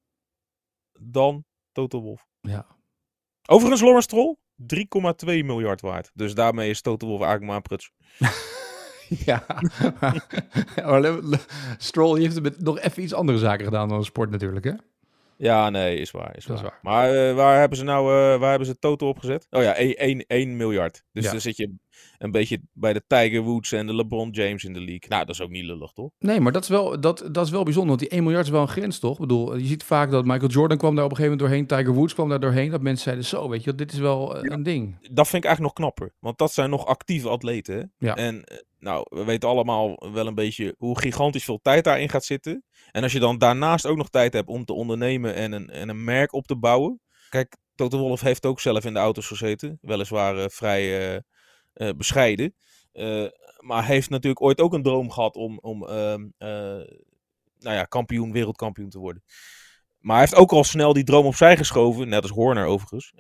dan 1.00 1.43
Toto 1.71 2.01
Wolff. 2.01 2.25
Ja. 2.41 2.65
Overigens, 3.47 3.81
Lawrence 3.81 4.07
Stroll, 4.07 4.38
3,2 5.41 5.45
miljard 5.45 5.81
waard. 5.81 6.12
Dus 6.13 6.33
daarmee 6.33 6.69
is 6.69 6.81
Toto 6.81 7.07
Wolff 7.07 7.24
eigenlijk 7.24 7.51
maar 7.51 7.55
een 7.55 7.77
pruts. 7.77 7.91
ja. 9.25 9.45
Maar 10.75 11.12
Stroll 11.77 12.19
heeft 12.19 12.33
het 12.33 12.43
met 12.43 12.62
nog 12.62 12.79
even 12.79 13.03
iets 13.03 13.13
andere 13.13 13.38
zaken 13.38 13.65
gedaan 13.65 13.89
dan 13.89 14.05
sport 14.05 14.29
natuurlijk, 14.29 14.65
hè? 14.65 14.74
Ja, 15.38 15.69
nee, 15.69 15.97
is 15.97 16.12
waar. 16.12 16.35
Is 16.38 16.45
waar. 16.45 16.79
Maar 16.81 17.13
eh, 17.13 17.35
waar 17.35 17.59
hebben 17.59 17.77
ze 17.77 17.83
nou 17.83 18.05
eh, 18.07 18.39
waar 18.39 18.50
hebben 18.50 18.67
ze 18.67 18.79
Toto 18.79 19.07
opgezet? 19.07 19.47
Oh 19.50 19.62
ja, 19.63 19.75
1, 19.75 20.25
1 20.27 20.57
miljard. 20.57 21.03
Dus 21.12 21.24
Ja. 21.24 21.31
dan 21.31 21.41
zit 21.41 21.57
je 21.57 21.75
een 22.18 22.32
beetje 22.32 22.62
bij 22.74 22.94
de 22.94 23.04
Tiger 23.08 23.42
Woods 23.42 23.72
en 23.72 23.88
de 23.88 23.96
LeBron 23.96 24.30
James 24.30 24.64
in 24.64 24.74
de 24.74 24.80
league. 24.80 25.10
Nou, 25.10 25.25
dat 25.25 25.36
is 25.36 25.42
ook 25.42 25.50
niet 25.50 25.64
lullig, 25.64 25.92
toch? 25.92 26.10
Nee, 26.20 26.40
maar 26.40 26.52
dat 26.52 26.64
is, 26.64 26.70
wel, 26.70 27.00
dat, 27.02 27.30
dat 27.32 27.46
is 27.46 27.52
wel 27.52 27.64
bijzonder, 27.64 27.90
want 27.90 28.00
die 28.00 28.10
1 28.10 28.24
miljard 28.24 28.46
is 28.46 28.52
wel 28.52 28.62
een 28.62 28.68
grens, 28.68 29.00
toch? 29.00 29.14
Ik 29.14 29.20
bedoel, 29.20 29.56
je 29.56 29.66
ziet 29.66 29.84
vaak 29.84 30.12
dat 30.12 30.25
Michael 30.25 30.50
Jordan 30.50 30.78
kwam 30.78 30.96
daar 30.96 31.06
op 31.06 31.12
een 31.12 31.16
gegeven 31.16 31.38
moment 31.38 31.52
doorheen, 31.52 31.80
Tiger 31.80 32.00
Woods 32.00 32.14
kwam 32.14 32.30
daar 32.30 32.40
doorheen, 32.40 32.72
dat 32.72 32.82
mensen 32.82 33.04
zeiden, 33.04 33.25
zo, 33.25 33.50
weet 33.50 33.64
je, 33.64 33.75
dit 33.75 33.92
is 33.92 34.00
wel 34.00 34.38
eh, 34.38 34.42
een 34.44 34.64
ding. 34.64 34.98
Dat 35.12 35.28
vind 35.28 35.44
ik 35.44 35.50
eigenlijk 35.50 35.60
nog 35.60 35.74
knapper. 35.74 36.16
Want 36.20 36.38
dat 36.38 36.54
zijn 36.54 36.70
nog 36.70 36.86
actieve 36.86 37.30
atleten. 37.30 37.75
Hè? 37.75 38.08
Ja. 38.08 38.16
En 38.16 38.44
eh, 38.44 38.58
nou, 38.80 39.06
we 39.10 39.24
weten 39.24 39.50
allemaal 39.50 40.10
wel 40.14 40.28
een 40.28 40.36
beetje 40.36 40.75
hoe 40.78 41.00
gigantisch 41.00 41.44
veel 41.44 41.60
tijd 41.62 41.84
daarin 41.84 42.10
gaat 42.10 42.25
zitten. 42.25 42.64
En 42.92 43.04
als 43.04 43.12
je 43.12 43.20
dan 43.20 43.38
daarnaast 43.38 43.86
ook 43.86 43.98
nog 43.98 44.10
tijd 44.10 44.34
hebt 44.34 44.50
om 44.50 44.66
te 44.66 44.74
ondernemen 44.74 45.36
en 45.36 45.52
een, 45.52 45.70
en 45.70 45.90
een 45.90 46.04
merk 46.04 46.34
op 46.34 46.48
te 46.48 46.56
bouwen. 46.56 47.00
Kijk, 47.30 47.58
Toto 47.75 47.98
Wolff 47.98 48.22
heeft 48.22 48.46
ook 48.46 48.60
zelf 48.60 48.86
in 48.86 48.94
de 48.94 49.00
auto's 49.00 49.28
gezeten. 49.28 49.78
Weliswaar 49.82 50.38
eh, 50.38 50.46
vrij 50.50 51.22
eh, 51.75 51.89
bescheiden. 51.98 52.55
Eh, 52.91 53.25
maar 53.60 53.86
heeft 53.86 54.10
natuurlijk 54.10 54.41
ooit 54.41 54.62
ook 54.62 54.74
een 54.74 54.84
droom 54.84 55.12
gehad 55.12 55.36
om, 55.36 55.60
om 55.62 55.88
ehm, 55.88 56.25
eh, 56.38 56.50
nou 57.60 57.75
ja, 57.75 57.84
kampioen, 57.84 58.32
wereldkampioen 58.32 58.89
te 58.89 59.00
worden. 59.00 59.24
Maar 60.00 60.15
hij 60.15 60.25
heeft 60.25 60.39
ook 60.39 60.51
al 60.51 60.63
snel 60.63 60.94
die 60.94 61.03
droom 61.03 61.25
opzij 61.25 61.58
geschoven, 61.58 62.10
net 62.10 62.22
als 62.22 62.32
Horner 62.32 62.65
overigens. 62.65 63.13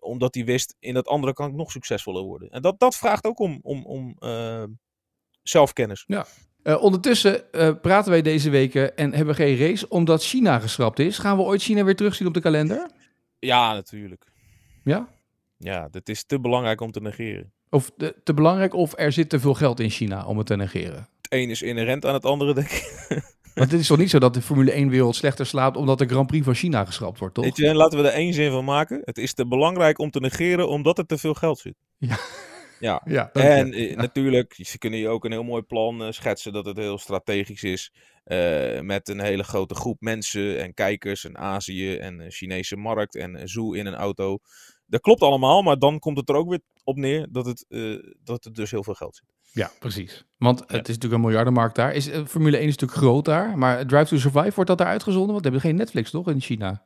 omdat 0.00 0.34
hij 0.34 0.44
wist, 0.44 0.76
in 0.78 0.94
dat 0.94 1.06
andere 1.06 1.32
kan 1.32 1.48
ik 1.48 1.54
nog 1.54 1.70
succesvoller 1.70 2.22
worden. 2.22 2.50
En 2.50 2.62
dat, 2.62 2.78
dat 2.78 2.96
vraagt 2.96 3.24
ook 3.24 3.38
om, 3.38 3.58
om, 3.62 3.86
om 3.86 4.16
eh, 4.18 4.64
zelfkennis. 5.42 6.04
Eh, 6.62 6.82
ondertussen 6.82 7.44
praten 7.80 8.10
wij 8.10 8.22
deze 8.22 8.50
weken 8.50 8.96
en 8.96 9.12
hebben 9.12 9.34
geen 9.34 9.56
race 9.56 9.88
omdat 9.88 10.24
China 10.24 10.58
geschrapt 10.58 10.98
is. 10.98 11.18
Gaan 11.18 11.36
we 11.36 11.42
ooit 11.42 11.62
China 11.62 11.84
weer 11.84 11.96
terugzien 11.96 12.26
op 12.26 12.34
de 12.34 12.40
kalender? 12.40 12.90
Ja, 13.38 13.72
natuurlijk. 13.72 14.32
Ja? 14.84 15.08
Ja, 15.56 15.88
dat 15.88 16.08
is 16.08 16.24
te 16.24 16.40
belangrijk 16.40 16.80
om 16.80 16.90
te 16.90 17.00
negeren. 17.00 17.52
Of 17.70 17.90
te, 17.96 18.14
te 18.24 18.34
belangrijk 18.34 18.74
of 18.74 18.92
er 18.96 19.12
zit 19.12 19.28
te 19.28 19.40
veel 19.40 19.54
geld 19.54 19.80
in 19.80 19.90
China 19.90 20.26
om 20.26 20.38
het 20.38 20.46
te 20.46 20.56
negeren? 20.56 21.08
Het 21.20 21.32
een 21.32 21.50
is 21.50 21.62
inherent 21.62 22.06
aan 22.06 22.14
het 22.14 22.24
andere, 22.24 22.54
denk 22.54 22.70
ik. 22.70 22.88
Want 23.54 23.70
het 23.70 23.80
is 23.80 23.86
toch 23.86 23.98
niet 23.98 24.10
zo 24.10 24.18
dat 24.18 24.34
de 24.34 24.42
Formule 24.42 24.72
1-wereld 24.72 25.16
slechter 25.16 25.46
slaapt 25.46 25.76
omdat 25.76 25.98
de 25.98 26.06
Grand 26.06 26.26
Prix 26.26 26.44
van 26.44 26.54
China 26.54 26.84
geschrapt 26.84 27.18
wordt, 27.18 27.34
toch? 27.34 27.44
Weet 27.44 27.56
je, 27.56 27.66
en 27.66 27.76
laten 27.76 28.02
we 28.02 28.08
er 28.08 28.14
één 28.14 28.32
zin 28.34 28.50
van 28.50 28.64
maken. 28.64 29.02
Het 29.04 29.18
is 29.18 29.34
te 29.34 29.46
belangrijk 29.46 29.98
om 29.98 30.10
te 30.10 30.20
negeren 30.20 30.68
omdat 30.68 30.98
er 30.98 31.06
te 31.06 31.18
veel 31.18 31.34
geld 31.34 31.58
zit. 31.58 31.74
Ja. 31.98 32.18
Ja. 32.80 33.30
En 33.32 33.72
eh, 33.72 33.96
natuurlijk, 33.96 34.58
ze 34.62 34.78
kunnen 34.78 34.98
je 34.98 35.08
ook 35.08 35.24
een 35.24 35.32
heel 35.32 35.42
mooi 35.42 35.62
plan 35.62 36.02
eh, 36.02 36.10
schetsen 36.12 36.52
dat 36.52 36.64
het 36.64 36.76
heel 36.76 36.98
strategisch 36.98 37.62
is. 37.62 37.92
eh, 38.24 38.80
met 38.80 39.08
een 39.08 39.20
hele 39.20 39.42
grote 39.42 39.74
groep 39.74 40.00
mensen 40.00 40.60
en 40.60 40.74
kijkers 40.74 41.24
en 41.24 41.38
Azië 41.38 41.96
en 41.96 42.16
de 42.16 42.30
Chinese 42.30 42.76
markt 42.76 43.16
en 43.16 43.48
zoo 43.48 43.72
in 43.72 43.86
een 43.86 43.94
auto. 43.94 44.38
Dat 44.86 45.00
klopt 45.00 45.22
allemaal, 45.22 45.62
maar 45.62 45.78
dan 45.78 45.98
komt 45.98 46.16
het 46.16 46.28
er 46.28 46.34
ook 46.34 46.48
weer 46.48 46.60
op 46.90 46.96
neer 46.96 47.26
dat 47.30 47.46
het, 47.46 47.64
eh, 47.68 47.94
dat 48.24 48.44
er 48.44 48.52
dus 48.52 48.70
heel 48.70 48.84
veel 48.84 48.94
geld 48.94 49.16
zit. 49.16 49.34
Ja, 49.52 49.70
precies. 49.78 50.24
Want 50.36 50.60
het 50.60 50.88
is 50.88 50.94
natuurlijk 50.94 51.12
een 51.12 51.20
miljardenmarkt 51.20 51.74
daar. 51.74 51.94
Is, 51.94 52.08
eh, 52.10 52.24
Formule 52.26 52.56
1 52.56 52.66
is 52.66 52.76
natuurlijk 52.76 53.00
groot 53.00 53.24
daar, 53.24 53.58
maar 53.58 53.86
Drive 53.86 54.04
to 54.04 54.16
Survive 54.16 54.54
wordt 54.54 54.70
dat 54.70 54.78
daar 54.78 54.86
uitgezonden? 54.86 55.30
Want 55.32 55.44
we 55.44 55.50
hebben 55.50 55.68
geen 55.70 55.78
Netflix 55.78 56.10
toch 56.10 56.28
in 56.28 56.40
China? 56.40 56.84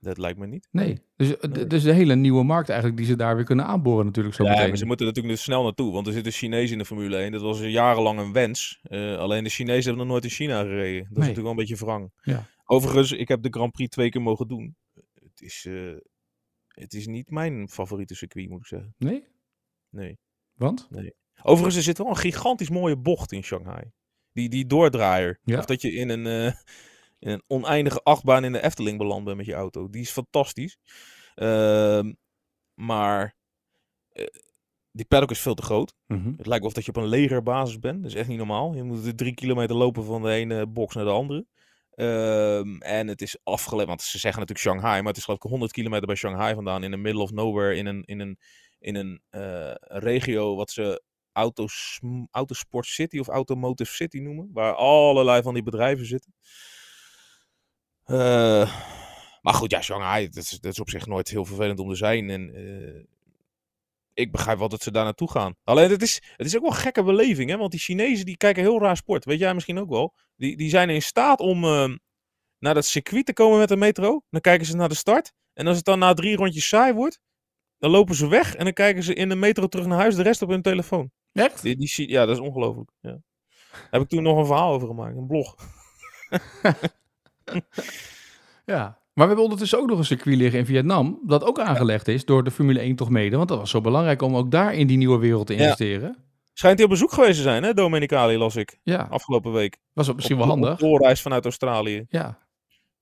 Dat 0.00 0.18
lijkt 0.18 0.38
me 0.38 0.46
niet. 0.46 0.68
Nee. 0.70 0.98
Dus, 1.16 1.38
eh, 1.38 1.68
dus 1.68 1.82
de 1.82 1.92
hele 1.92 2.14
nieuwe 2.14 2.44
markt 2.44 2.68
eigenlijk 2.68 2.98
die 2.98 3.08
ze 3.08 3.16
daar 3.16 3.36
weer 3.36 3.44
kunnen 3.44 3.64
aanboren 3.64 4.04
natuurlijk 4.04 4.34
zo 4.34 4.44
Ja, 4.44 4.50
meteen. 4.50 4.68
maar 4.68 4.76
ze 4.76 4.86
moeten 4.86 5.06
natuurlijk 5.06 5.34
dus 5.34 5.44
snel 5.44 5.62
naartoe, 5.62 5.92
want 5.92 6.06
er 6.06 6.12
zitten 6.12 6.32
Chinezen 6.32 6.72
in 6.72 6.78
de 6.78 6.84
Formule 6.84 7.16
1. 7.16 7.32
Dat 7.32 7.42
was 7.42 7.60
jarenlang 7.60 8.18
een 8.18 8.32
wens. 8.32 8.80
Alleen 9.18 9.44
de 9.44 9.50
Chinezen 9.50 9.84
hebben 9.84 10.02
nog 10.02 10.06
nooit 10.06 10.24
in 10.24 10.30
China 10.30 10.62
gereden. 10.62 11.00
Dat 11.02 11.10
is 11.10 11.16
natuurlijk 11.16 11.40
wel 11.40 11.50
een 11.50 11.56
beetje 11.56 11.76
wrang. 11.76 12.12
Ja. 12.22 12.46
Overigens, 12.64 13.12
ik 13.12 13.28
heb 13.28 13.42
de 13.42 13.48
Grand 13.50 13.72
Prix 13.72 13.90
twee 13.90 14.08
keer 14.08 14.22
mogen 14.22 14.48
doen. 14.48 14.76
Het 15.14 15.40
is, 15.40 15.68
het 16.74 16.92
is 16.92 17.06
niet 17.06 17.30
mijn 17.30 17.68
favoriete 17.68 18.14
circuit, 18.14 18.48
moet 18.48 18.60
ik 18.60 18.66
zeggen. 18.66 18.94
Nee? 18.98 19.24
Nee. 19.90 20.18
Want? 20.54 20.88
Overigens, 21.42 21.76
er 21.76 21.82
zit 21.82 21.98
wel 21.98 22.08
een 22.08 22.16
gigantisch 22.16 22.70
mooie 22.70 22.96
bocht 22.96 23.32
in 23.32 23.44
Shanghai. 23.44 23.92
Die, 24.32 24.48
die 24.48 24.66
doordraaier. 24.66 25.40
Ja. 25.44 25.58
Of 25.58 25.64
dat 25.64 25.82
je 25.82 25.92
in 25.92 26.08
een, 26.08 26.26
eh, 26.26 26.54
in 27.18 27.30
een 27.30 27.42
oneindige 27.46 28.02
achtbaan 28.02 28.44
in 28.44 28.52
de 28.52 28.62
Efteling 28.62 28.98
beland 28.98 29.24
bent 29.24 29.36
met 29.36 29.46
je 29.46 29.54
auto. 29.54 29.90
Die 29.90 30.00
is 30.00 30.10
fantastisch. 30.10 30.78
Ehm, 31.34 32.12
maar 32.74 33.36
eh, 34.08 34.26
die 34.90 35.04
paddock 35.04 35.30
is 35.30 35.40
veel 35.40 35.54
te 35.54 35.62
groot. 35.62 35.94
Mhm. 36.06 36.32
Het 36.36 36.46
lijkt 36.46 36.58
wel 36.58 36.68
of 36.68 36.72
dat 36.72 36.84
je 36.84 36.90
op 36.90 36.96
een 36.96 37.08
legerbasis 37.08 37.78
bent. 37.78 38.02
Dat 38.02 38.10
is 38.10 38.18
echt 38.18 38.28
niet 38.28 38.38
normaal. 38.38 38.74
Je 38.74 38.82
moet 38.82 39.18
drie 39.18 39.34
kilometer 39.34 39.76
lopen 39.76 40.04
van 40.04 40.22
de 40.22 40.30
ene 40.30 40.66
box 40.66 40.94
naar 40.94 41.04
de 41.04 41.10
andere. 41.10 41.46
Ehm, 41.94 42.76
en 42.76 43.08
het 43.08 43.22
is 43.22 43.36
afgeleverd, 43.42 43.88
want 43.88 44.02
ze 44.02 44.18
zeggen 44.18 44.40
natuurlijk 44.40 44.68
Shanghai, 44.68 44.98
maar 44.98 45.08
het 45.08 45.16
is 45.16 45.24
geloof 45.24 45.44
ik 45.44 45.50
100 45.50 45.72
kilometer 45.72 46.06
bij 46.06 46.16
Shanghai 46.16 46.54
vandaan. 46.54 46.84
In 46.84 46.90
the 46.90 46.96
middle 46.96 47.22
of 47.22 47.30
nowhere, 47.30 47.76
in 47.76 47.86
een, 47.86 48.02
in 48.04 48.20
een, 48.20 48.38
in 48.78 48.94
een 48.94 49.22
eh, 49.30 49.74
regio 49.78 50.56
wat 50.56 50.70
ze 50.70 51.02
Autos, 51.32 52.00
Autosport 52.30 52.86
City 52.86 53.18
of 53.18 53.28
Automotive 53.28 53.92
City 53.92 54.18
noemen. 54.18 54.50
Waar 54.52 54.74
allerlei 54.74 55.42
van 55.42 55.54
die 55.54 55.62
bedrijven 55.62 56.06
zitten. 56.06 56.34
Eh, 58.04 58.84
maar 59.42 59.54
goed, 59.54 59.70
ja, 59.70 59.80
Shanghai, 59.82 60.28
dat 60.28 60.36
is, 60.36 60.58
is 60.60 60.80
op 60.80 60.90
zich 60.90 61.06
nooit 61.06 61.28
heel 61.28 61.44
vervelend 61.44 61.78
om 61.78 61.88
te 61.88 61.94
zijn. 61.94 62.30
En 62.30 62.54
eh, 62.54 63.04
ik 64.14 64.32
begrijp 64.32 64.58
wel 64.58 64.68
dat 64.68 64.82
ze 64.82 64.90
daar 64.90 65.04
naartoe 65.04 65.30
gaan. 65.30 65.54
Alleen 65.64 65.90
het 65.90 66.02
is, 66.02 66.22
het 66.36 66.46
is 66.46 66.56
ook 66.56 66.62
wel 66.62 66.70
een 66.70 66.76
gekke 66.76 67.02
beleving, 67.02 67.50
hè? 67.50 67.56
Want 67.56 67.70
die 67.70 67.80
Chinezen 67.80 68.26
die 68.26 68.36
kijken 68.36 68.62
heel 68.62 68.80
raar 68.80 68.96
sport. 68.96 69.24
Weet 69.24 69.38
jij 69.38 69.54
misschien 69.54 69.78
ook 69.78 69.88
wel. 69.88 70.14
Die, 70.36 70.56
die 70.56 70.68
zijn 70.68 70.90
in 70.90 71.02
staat 71.02 71.40
om 71.40 71.64
ehm, 71.64 71.96
naar 72.58 72.74
dat 72.74 72.86
circuit 72.86 73.26
te 73.26 73.32
komen 73.32 73.58
met 73.58 73.68
de 73.68 73.76
metro. 73.76 74.22
Dan 74.30 74.40
kijken 74.40 74.66
ze 74.66 74.76
naar 74.76 74.88
de 74.88 74.94
start. 74.94 75.32
En 75.52 75.66
als 75.66 75.76
het 75.76 75.84
dan 75.84 75.98
na 75.98 76.14
drie 76.14 76.36
rondjes 76.36 76.68
saai 76.68 76.92
wordt, 76.92 77.20
dan 77.78 77.90
lopen 77.90 78.14
ze 78.14 78.28
weg. 78.28 78.54
En 78.54 78.64
dan 78.64 78.72
kijken 78.72 79.02
ze 79.02 79.14
in 79.14 79.28
de 79.28 79.34
metro 79.34 79.66
terug 79.66 79.86
naar 79.86 79.98
huis, 79.98 80.14
de 80.14 80.22
rest 80.22 80.42
op 80.42 80.48
hun 80.48 80.62
telefoon. 80.62 81.10
Echt? 81.32 81.62
Die, 81.62 81.76
die, 81.76 82.08
ja, 82.08 82.26
dat 82.26 82.36
is 82.36 82.42
ongelooflijk. 82.42 82.90
Ja. 83.00 83.18
Daar 83.70 83.88
heb 83.90 84.02
ik 84.02 84.08
toen 84.08 84.22
nog 84.22 84.38
een 84.38 84.46
verhaal 84.46 84.72
over 84.72 84.88
gemaakt, 84.88 85.16
een 85.16 85.26
blog. 85.26 85.54
Ja. 88.66 89.03
Maar 89.14 89.22
we 89.28 89.32
hebben 89.32 89.42
ondertussen 89.44 89.78
ook 89.78 89.88
nog 89.88 89.98
een 89.98 90.04
circuit 90.04 90.36
liggen 90.36 90.58
in 90.58 90.66
Vietnam, 90.66 91.20
dat 91.26 91.44
ook 91.44 91.58
aangelegd 91.58 92.08
is 92.08 92.24
door 92.24 92.44
de 92.44 92.50
Formule 92.50 92.78
1 92.80 92.96
toch 92.96 93.10
mede. 93.10 93.36
Want 93.36 93.48
dat 93.48 93.58
was 93.58 93.70
zo 93.70 93.80
belangrijk 93.80 94.22
om 94.22 94.36
ook 94.36 94.50
daar 94.50 94.74
in 94.74 94.86
die 94.86 94.96
nieuwe 94.96 95.18
wereld 95.18 95.46
te 95.46 95.54
investeren. 95.54 96.16
Schijnt 96.52 96.76
hij 96.76 96.84
op 96.84 96.90
bezoek 96.92 97.12
geweest 97.12 97.36
te 97.36 97.42
zijn, 97.42 97.62
hè, 97.62 97.74
Domenicali, 97.74 98.36
las 98.36 98.56
ik. 98.56 98.78
Ja, 98.82 99.06
Afgelopen 99.10 99.52
week. 99.52 99.78
was 99.92 100.08
ook 100.08 100.14
misschien 100.14 100.36
Op- 100.40 100.44
wel 100.46 100.52
op 100.54 100.60
handig. 100.62 100.78
doorreis 100.78 101.22
vanuit 101.22 101.44
Australië. 101.44 102.04
Ja. 102.08 102.38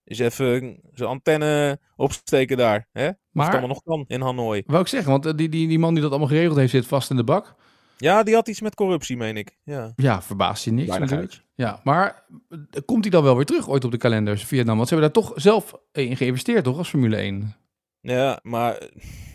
Is 0.05 0.19
even 0.19 0.81
zijn 0.95 1.09
antenne 1.09 1.79
opsteken 1.97 2.57
daar. 2.57 2.89
Hè? 2.93 3.03
Of 3.09 3.13
het 3.13 3.19
Maar, 3.33 3.51
allemaal 3.51 3.69
nog 3.69 3.83
kan 3.83 4.05
in 4.07 4.21
Hanoi. 4.21 4.63
wou 4.67 4.81
ik 4.81 4.87
zeggen, 4.89 5.11
want 5.11 5.27
eh, 5.27 5.33
die, 5.37 5.49
die, 5.49 5.69
die 5.69 5.79
man 5.79 5.93
die 5.93 6.03
dat 6.03 6.11
allemaal 6.11 6.29
geregeld 6.29 6.57
heeft 6.57 6.71
zit 6.71 6.87
vast 6.87 7.11
in 7.11 7.17
de 7.17 7.25
bak. 7.25 7.55
Ja, 8.03 8.23
die 8.23 8.35
had 8.35 8.49
iets 8.49 8.61
met 8.61 8.75
corruptie, 8.75 9.17
meen 9.17 9.37
ik. 9.37 9.59
Ja. 9.65 9.93
Ja, 9.97 10.23
verbaast 10.23 10.65
je 10.65 10.73
niks 10.73 10.89
Weinig 10.89 11.11
natuurlijk. 11.11 11.43
Ja, 11.55 11.81
maar 11.85 12.25
eh, 12.49 12.81
komt 12.85 13.03
hij 13.03 13.11
dan 13.11 13.23
wel 13.23 13.37
weer 13.37 13.45
terug 13.45 13.69
ooit 13.69 13.85
op 13.85 13.91
de 13.91 13.97
kalenders 13.97 14.45
Vietnam? 14.45 14.77
Want 14.77 14.89
ze 14.89 14.95
hebben 14.95 15.13
daar 15.13 15.23
toch 15.23 15.41
zelf 15.41 15.75
in 15.93 16.17
geïnvesteerd, 16.17 16.65
toch, 16.65 16.79
als 16.79 16.89
Formule 16.89 17.17
1? 17.17 17.57
Ja, 18.01 18.39
maar 18.43 18.77
eh, 18.77 18.89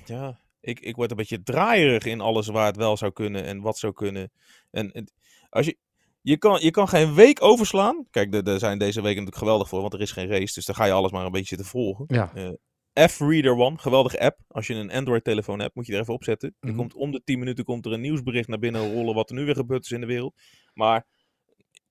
ja, 0.06 0.38
ik, 0.62 0.80
ik 0.80 0.96
word 0.96 1.12
een 1.12 1.18
beetje 1.18 1.44
draaierig 1.44 2.06
in 2.06 2.22
alles 2.22 2.48
waar 2.48 2.66
het 2.66 2.76
wel 2.76 2.98
zou 2.98 3.12
kunnen 3.12 3.44
en 3.44 3.62
wat 3.62 3.78
zou 3.78 3.94
kunnen. 3.94 4.32
En 4.72 5.12
als 5.50 5.66
je, 5.66 5.78
je, 6.22 6.38
kan, 6.38 6.62
je 6.62 6.72
kan 6.72 6.88
geen 6.88 7.14
week 7.14 7.44
overslaan. 7.44 8.06
Kijk, 8.12 8.34
er 8.34 8.48
er 8.48 8.60
zijn 8.60 8.78
deze 8.78 9.02
weken 9.02 9.24
natuurlijk 9.24 9.44
geweldig 9.44 9.68
voor, 9.68 9.82
want 9.82 9.94
er 9.94 10.02
is 10.02 10.12
geen 10.12 10.28
race. 10.28 10.54
Dus 10.54 10.66
dan 10.66 10.76
ga 10.76 10.86
je 10.86 10.92
alles 10.92 11.12
maar 11.12 11.26
een 11.26 11.32
beetje 11.32 11.56
zitten 11.56 11.68
volgen. 11.68 12.06
Ja. 12.08 12.32
F-Reader 13.00 13.58
One, 13.58 13.78
geweldige 13.78 14.20
app. 14.20 14.40
Als 14.48 14.68
je 14.68 14.74
een 14.74 14.92
Android-telefoon 14.92 15.60
hebt, 15.60 15.76
moet 15.76 15.86
je 15.86 15.94
er 15.94 16.00
even 16.00 16.14
op 16.14 16.24
zetten. 16.24 16.56
Er 16.60 16.68
Mhm. 16.68 16.78
komt 16.78 16.94
om 16.94 17.12
de 17.12 17.22
10 17.24 17.40
minuten 17.40 17.64
komt 17.64 17.86
er 17.86 17.92
een 17.92 18.02
nieuwsbericht 18.02 18.48
naar 18.48 18.60
binnen 18.60 18.94
rollen 18.94 19.16
wat 19.16 19.30
er 19.30 19.36
nu 19.36 19.46
weer 19.46 19.56
gebeurd 19.56 19.84
is 19.84 19.92
in 19.92 20.00
de 20.02 20.06
wereld. 20.08 20.36
Maar 20.74 21.06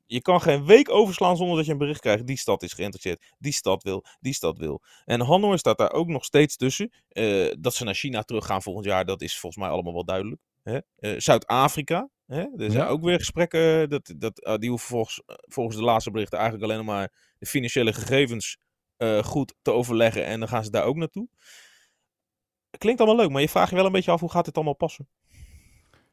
je 0.07 0.23
kan 0.23 0.41
geen 0.41 0.65
week 0.67 0.91
overslaan 0.91 1.37
zonder 1.37 1.57
dat 1.57 1.67
je 1.67 1.73
een 1.73 1.79
bericht 1.79 2.01
krijgt. 2.01 2.27
Die 2.27 2.37
stad 2.39 2.63
is 2.63 2.73
geïnteresseerd. 2.73 3.35
Die 3.39 3.53
stad 3.53 3.83
wil. 3.83 4.05
Die 4.21 4.35
stad 4.35 4.59
wil. 4.59 4.83
En 5.05 5.21
Hanoi 5.21 5.59
staat 5.59 5.79
daar 5.79 5.93
ook 5.93 6.09
nog 6.09 6.25
steeds 6.25 6.57
tussen. 6.57 6.91
Eh, 7.09 7.53
dat 7.61 7.75
ze 7.75 7.85
naar 7.85 7.95
China 7.95 8.23
teruggaan 8.23 8.63
volgend 8.63 8.85
jaar, 8.87 9.05
dat 9.05 9.23
is 9.23 9.39
volgens 9.39 9.63
mij 9.63 9.73
allemaal 9.73 9.93
wel 9.93 10.05
duidelijk. 10.05 10.41
Eh, 10.63 10.81
Zuid-Afrika. 11.17 12.09
Er 12.27 12.49
zijn 12.57 12.73
Ja. 12.73 12.87
ook 12.87 13.03
weer 13.03 13.19
gesprekken. 13.19 13.89
Dat, 13.91 14.15
dat, 14.17 14.43
eh, 14.45 14.57
die 14.57 14.69
hoeven 14.71 14.89
volgens, 14.89 15.23
volgens 15.27 15.77
de 15.77 15.83
laatste 15.83 16.11
berichten 16.11 16.39
eigenlijk 16.39 16.71
alleen 16.73 16.85
maar 16.85 17.13
de 17.39 17.47
financiële 17.47 17.93
gegevens 17.93 18.59
eh, 18.97 19.23
goed 19.23 19.55
te 19.63 19.71
overleggen. 19.71 20.25
En 20.25 20.39
dan 20.39 20.49
gaan 20.49 20.65
ze 20.65 20.71
daar 20.71 20.85
ook 20.85 20.97
naartoe. 20.97 21.29
Klinkt 22.79 23.01
allemaal 23.01 23.21
leuk, 23.25 23.31
maar 23.33 23.41
je 23.41 23.49
vraagt 23.49 23.71
je 23.71 23.77
wel 23.77 23.87
een 23.87 23.93
beetje 23.93 24.11
af 24.11 24.21
hoe 24.21 24.31
gaat 24.31 24.45
dit 24.45 24.55
allemaal 24.55 24.75
passen. 24.75 25.09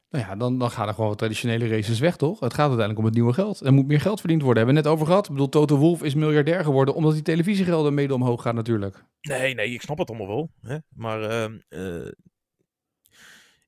Nou 0.10 0.26
ja, 0.26 0.36
dan, 0.36 0.60
dan 0.60 0.72
gaan 0.72 0.88
er 0.88 0.94
gewoon 0.94 1.10
wat 1.10 1.18
traditionele 1.18 1.68
races 1.68 2.00
weg, 2.00 2.16
toch? 2.16 2.40
Het 2.40 2.54
gaat 2.54 2.68
uiteindelijk 2.68 3.00
om 3.00 3.06
het 3.06 3.14
nieuwe 3.14 3.34
geld. 3.34 3.60
Er 3.60 3.74
moet 3.74 3.88
meer 3.88 4.02
geld 4.02 4.20
verdiend 4.20 4.42
worden. 4.42 4.64
Hebben 4.64 4.84
we 4.84 4.90
net 4.90 4.98
over 4.98 5.08
gehad. 5.08 5.26
Ik 5.26 5.32
bedoel, 5.32 5.50
Toto 5.50 5.78
Wolff 5.78 6.04
is 6.04 6.14
miljardair 6.14 6.64
geworden 6.64 6.96
omdat 6.96 7.14
die 7.14 7.22
televisiegelden 7.22 7.94
mede 7.94 8.14
omhoog 8.14 8.42
gaan 8.42 8.56
natuurlijk. 8.56 9.04
Nee, 9.22 9.54
nee, 9.54 9.74
ik 9.74 9.82
snap 9.82 9.98
het 9.98 10.10
allemaal 10.10 10.28
wel. 10.28 10.50
Hè? 10.62 10.78
Maar 10.90 11.22
ehm, 11.22 11.60
eh, 11.70 12.12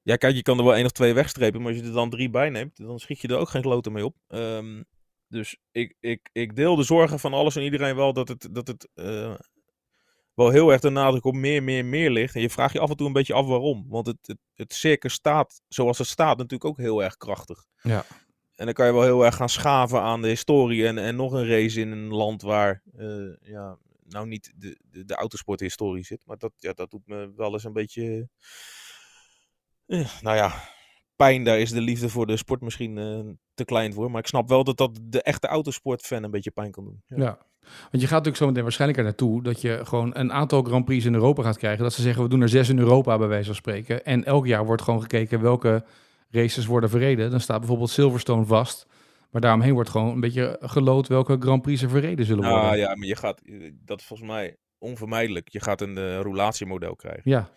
ja, 0.01 0.15
kijk, 0.15 0.35
je 0.35 0.41
kan 0.41 0.57
er 0.57 0.63
wel 0.63 0.75
één 0.75 0.85
of 0.85 0.91
twee 0.91 1.13
wegstrepen, 1.13 1.61
maar 1.61 1.71
als 1.71 1.81
je 1.81 1.87
er 1.87 1.93
dan 1.93 2.09
drie 2.09 2.29
bij 2.29 2.49
neemt, 2.49 2.77
dan 2.77 2.99
schiet 2.99 3.21
je 3.21 3.27
er 3.27 3.37
ook 3.37 3.49
geen 3.49 3.61
kloten 3.61 3.91
mee 3.91 4.05
op. 4.05 4.15
Ehm, 4.27 4.83
dus 5.35 5.57
ik, 5.71 5.95
ik, 5.99 6.29
ik 6.31 6.55
deel 6.55 6.75
de 6.75 6.83
zorgen 6.83 7.19
van 7.19 7.33
alles 7.33 7.55
en 7.55 7.63
iedereen 7.63 7.95
wel 7.95 8.13
dat 8.13 8.27
het, 8.27 8.47
dat 8.51 8.67
het 8.67 8.89
eh, 8.93 9.35
wel 10.33 10.49
heel 10.49 10.71
erg 10.71 10.81
de 10.81 10.89
nadruk 10.89 11.25
op 11.25 11.33
meer, 11.33 11.63
meer, 11.63 11.85
meer 11.85 12.11
ligt. 12.11 12.35
En 12.35 12.41
je 12.41 12.49
vraagt 12.49 12.73
je 12.73 12.79
af 12.79 12.89
en 12.89 12.97
toe 12.97 13.07
een 13.07 13.13
beetje 13.13 13.33
af 13.33 13.45
waarom. 13.45 13.85
Want 13.89 14.07
het, 14.07 14.17
het, 14.21 14.37
het 14.53 14.73
circus 14.73 15.13
staat, 15.13 15.61
zoals 15.67 15.97
het 15.97 16.07
staat, 16.07 16.37
natuurlijk 16.37 16.65
ook 16.65 16.77
heel 16.77 17.03
erg 17.03 17.17
krachtig. 17.17 17.65
Ja. 17.81 18.05
En 18.55 18.65
dan 18.65 18.73
kan 18.73 18.85
je 18.85 18.93
wel 18.93 19.03
heel 19.03 19.25
erg 19.25 19.35
gaan 19.35 19.49
schaven 19.49 20.01
aan 20.01 20.21
de 20.21 20.27
historie 20.27 20.87
en, 20.87 20.97
en 20.97 21.15
nog 21.15 21.31
een 21.31 21.47
race 21.47 21.79
in 21.79 21.91
een 21.91 22.07
land 22.13 22.41
waar 22.41 22.81
eh, 22.97 23.35
ja, 23.41 23.77
nou 24.03 24.27
niet 24.27 24.53
de, 24.55 24.79
de, 24.83 25.05
de 25.05 25.15
autosporthistorie 25.15 26.03
zit. 26.03 26.25
Maar 26.25 26.37
dat, 26.37 26.53
ja, 26.57 26.73
dat 26.73 26.91
doet 26.91 27.07
me 27.07 27.33
wel 27.35 27.53
eens 27.53 27.63
een 27.63 27.73
beetje. 27.73 28.29
eh, 29.85 30.21
nou 30.21 30.35
ja, 30.35 30.69
pijn. 31.15 31.43
Daar 31.43 31.59
is 31.59 31.71
de 31.71 31.81
liefde 31.81 32.09
voor 32.09 32.25
de 32.25 32.37
sport 32.37 32.61
misschien 32.61 32.97
te 33.55 33.65
klein 33.65 33.93
voor. 33.93 34.11
Maar 34.11 34.21
ik 34.21 34.27
snap 34.27 34.49
wel 34.49 34.63
dat 34.63 34.77
dat 34.77 34.99
de 35.01 35.21
echte 35.21 35.47
autosportfan 35.47 36.23
een 36.23 36.31
beetje 36.31 36.51
pijn 36.51 36.71
kan 36.71 36.83
doen. 36.83 37.03
Ja. 37.07 37.17
Ja. 37.17 37.37
Want 37.61 37.91
je 37.91 37.99
gaat 37.99 38.09
natuurlijk 38.09 38.37
zo 38.37 38.45
meteen 38.45 38.63
waarschijnlijk 38.63 38.99
er 38.99 39.05
naartoe 39.05 39.43
dat 39.43 39.61
je 39.61 39.79
gewoon 39.83 40.11
een 40.13 40.33
aantal 40.33 40.63
Grand 40.63 40.85
Prix 40.85 41.05
in 41.05 41.13
Europa 41.13 41.43
gaat 41.43 41.57
krijgen. 41.57 41.83
Dat 41.83 41.93
ze 41.93 42.01
zeggen, 42.01 42.23
we 42.23 42.29
doen 42.29 42.41
er 42.41 42.49
zes 42.49 42.69
in 42.69 42.79
Europa 42.79 43.17
bij 43.17 43.27
wijze 43.27 43.45
van 43.45 43.55
spreken. 43.55 44.05
En 44.05 44.23
elk 44.23 44.45
jaar 44.45 44.65
wordt 44.65 44.81
gewoon 44.81 45.01
gekeken 45.01 45.41
welke 45.41 45.85
races 46.29 46.65
worden 46.65 46.89
verreden. 46.89 47.31
Dan 47.31 47.39
staat 47.39 47.59
bijvoorbeeld 47.59 47.89
Silverstone 47.89 48.45
vast. 48.45 48.85
Maar 49.29 49.41
daaromheen 49.41 49.73
wordt 49.73 49.89
gewoon 49.89 50.13
een 50.13 50.19
beetje 50.19 50.57
geloot 50.61 51.07
welke 51.07 51.37
Grand 51.39 51.61
Prix 51.61 51.81
er 51.81 51.89
verreden 51.89 52.25
zullen 52.25 52.43
worden. 52.43 52.63
Nou 52.63 52.77
ja, 52.77 52.95
maar 52.95 53.07
je 53.07 53.15
gaat, 53.15 53.41
dat 53.85 53.99
is 53.99 54.05
volgens 54.05 54.29
mij 54.29 54.57
onvermijdelijk. 54.77 55.49
Je 55.49 55.61
gaat 55.61 55.81
een 55.81 55.97
uh, 55.97 56.19
roulatiemodel 56.19 56.95
krijgen. 56.95 57.21
Ja, 57.23 57.49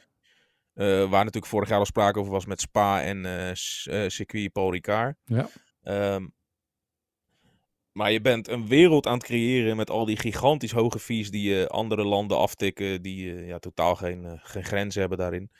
Uh, 0.75 0.85
waar 0.87 1.25
natuurlijk 1.25 1.47
vorig 1.47 1.69
jaar 1.69 1.79
al 1.79 1.85
sprake 1.85 2.19
over 2.19 2.33
was 2.33 2.47
met 2.47 2.61
Spa 2.61 3.03
en 3.03 3.25
uh, 3.25 4.09
circuit 4.09 4.53
Paul 4.53 4.73
Ricard. 4.73 5.17
Ja. 5.25 5.49
Um, 5.88 6.37
maar 7.92 8.12
je 8.12 8.20
bent 8.20 8.48
een 8.48 8.66
wereld 8.68 9.07
aan 9.07 9.14
het 9.14 9.24
creëren 9.24 9.77
met 9.77 9.90
al 9.90 10.05
die 10.05 10.16
gigantisch 10.16 10.72
hoge 10.72 10.98
fees 10.98 11.31
die 11.31 11.55
uh, 11.55 11.64
andere 11.64 12.05
landen 12.05 12.38
aftikken, 12.38 13.03
die 13.03 13.24
uh, 13.24 13.48
ja, 13.48 13.59
totaal 13.59 13.96
geen, 13.96 14.24
uh, 14.24 14.33
geen 14.37 14.64
grenzen 14.64 15.01
hebben 15.01 15.18
daarin. 15.18 15.51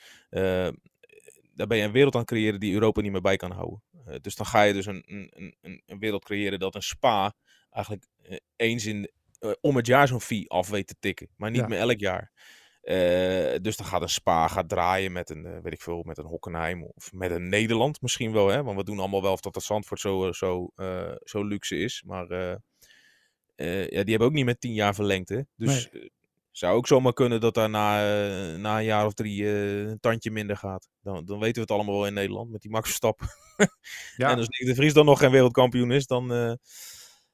daar 1.53 1.67
ben 1.67 1.77
je 1.77 1.83
een 1.83 1.91
wereld 1.91 2.13
aan 2.13 2.21
het 2.21 2.29
creëren 2.29 2.59
die 2.59 2.73
Europa 2.73 3.01
niet 3.01 3.11
meer 3.11 3.21
bij 3.21 3.35
kan 3.37 3.51
houden. 3.51 3.83
dus 4.21 4.35
dan 4.35 4.45
ga 4.45 4.61
je 4.61 4.73
dus 4.73 4.85
een, 4.85 5.03
een, 5.05 5.55
een, 5.61 5.81
een, 5.85 5.99
wereld 5.99 6.23
creëren 6.23 6.59
dat 6.59 6.75
een 6.75 6.81
spa 6.81 7.33
eigenlijk 7.69 8.05
eens 8.55 8.85
in, 8.85 9.11
om 9.61 9.75
het 9.75 9.85
jaar 9.85 10.07
zo'n 10.07 10.21
fee 10.21 10.49
af 10.49 10.69
weet 10.69 10.87
te 10.87 10.95
tikken, 10.99 11.29
maar 11.35 11.49
niet 11.51 11.61
Ja. 11.61 11.67
meer 11.67 11.79
elk 11.79 11.99
jaar. 11.99 12.31
Uh, 12.89 13.55
dus 13.61 13.77
dan 13.77 13.85
gaat 13.85 14.01
een 14.01 14.09
Spa 14.09 14.47
gaat 14.47 14.69
draaien 14.69 15.11
met 15.11 15.29
een, 15.29 15.45
uh, 15.45 15.57
weet 15.61 15.73
ik 15.73 15.81
veel, 15.81 16.03
met 16.03 16.17
een 16.17 16.25
Hockenheim 16.25 16.83
of 16.83 17.13
met 17.13 17.31
een 17.31 17.49
Nederland 17.49 18.01
misschien 18.01 18.31
wel, 18.31 18.47
hè? 18.47 18.63
Want 18.63 18.77
we 18.77 18.83
doen 18.83 18.99
allemaal 18.99 19.21
wel 19.21 19.31
of 19.31 19.41
dat 19.41 19.55
het 19.55 19.63
Zandvoort 19.63 19.99
zo, 19.99 20.31
zo, 20.31 20.71
uh, 20.75 21.11
zo 21.23 21.43
luxe 21.43 21.77
is. 21.77 22.03
Maar 22.05 22.27
ja, 23.55 24.03
die 24.03 24.09
hebben 24.09 24.27
ook 24.27 24.33
niet 24.33 24.45
met 24.45 24.61
tien 24.61 24.73
jaar 24.73 24.95
verlengd, 24.95 25.29
hè? 25.29 25.41
Dus 25.55 25.89
Nee. 25.91 26.11
zou 26.51 26.75
ook 26.75 26.87
zomaar 26.87 27.13
kunnen 27.13 27.41
dat 27.41 27.53
daar 27.53 27.69
na, 27.69 27.97
na 28.57 28.77
een 28.77 28.85
jaar 28.85 29.05
of 29.05 29.13
drie 29.13 29.47
een 29.47 29.99
tandje 29.99 30.31
minder 30.31 30.57
gaat. 30.57 30.89
Dan, 31.01 31.25
dan 31.25 31.39
weten 31.39 31.55
we 31.55 31.61
het 31.61 31.71
allemaal 31.71 31.95
wel 31.95 32.07
in 32.07 32.13
Nederland 32.13 32.51
met 32.51 32.61
die 32.61 32.71
Max 32.71 32.87
Verstappen. 32.87 33.27
Ja. 34.17 34.29
en 34.31 34.37
als 34.37 34.47
Nick 34.47 34.67
de 34.67 34.75
Vries 34.75 34.93
dan 34.93 35.05
nog 35.05 35.19
geen 35.19 35.31
wereldkampioen 35.31 35.91
is, 35.91 36.07
dan 36.07 36.57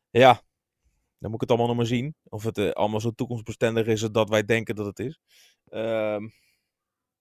ja, 0.09 0.41
Dan 1.25 1.33
moet 1.33 1.43
ik 1.43 1.49
het 1.49 1.57
allemaal 1.59 1.75
nog 1.75 1.85
maar 1.87 1.95
zien. 1.97 2.15
Of 2.29 2.43
het 2.43 2.57
eh, 2.57 2.69
allemaal 2.69 2.99
zo 2.99 3.11
toekomstbestendig 3.11 3.85
is 3.85 4.01
dat 4.01 4.29
wij 4.29 4.45
denken 4.45 4.75
dat 4.75 4.85
het 4.85 4.99
is. 4.99 5.19
Ehm, 5.69 6.27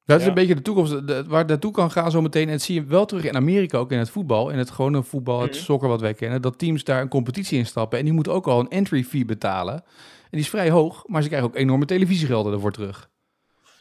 Dat 0.04 0.16
is 0.18 0.22
Ja. 0.22 0.28
een 0.28 0.34
beetje 0.34 0.54
de 0.54 0.62
toekomst, 0.62 1.06
de- 1.06 1.24
waar 1.26 1.38
het 1.38 1.48
naartoe 1.48 1.72
kan 1.72 1.90
gaan 1.90 2.10
zometeen. 2.10 2.46
En 2.46 2.52
dat 2.52 2.62
zie 2.62 2.74
je 2.74 2.84
wel 2.84 3.04
terug 3.04 3.24
in 3.24 3.34
Amerika, 3.36 3.78
ook 3.78 3.92
in 3.92 3.98
het 3.98 4.10
voetbal. 4.10 4.50
In 4.50 4.58
het 4.58 4.70
gewone 4.70 5.02
voetbal, 5.02 5.40
het 5.40 5.50
Mhm. 5.50 5.60
soccer 5.62 5.88
wat 5.88 6.00
wij 6.00 6.14
kennen. 6.14 6.42
Dat 6.42 6.58
teams 6.58 6.84
daar 6.84 7.00
een 7.00 7.08
competitie 7.08 7.58
instappen. 7.58 7.98
En 7.98 8.04
die 8.04 8.12
moeten 8.14 8.32
ook 8.32 8.46
al 8.46 8.60
een 8.60 8.68
entry 8.68 9.04
fee 9.04 9.24
betalen. 9.24 9.74
En 9.74 10.30
die 10.30 10.40
is 10.40 10.48
vrij 10.48 10.70
hoog, 10.70 11.04
maar 11.06 11.22
ze 11.22 11.28
krijgen 11.28 11.48
ook 11.48 11.56
enorme 11.56 11.84
televisiegelden 11.84 12.52
ervoor 12.52 12.72
terug. 12.72 13.10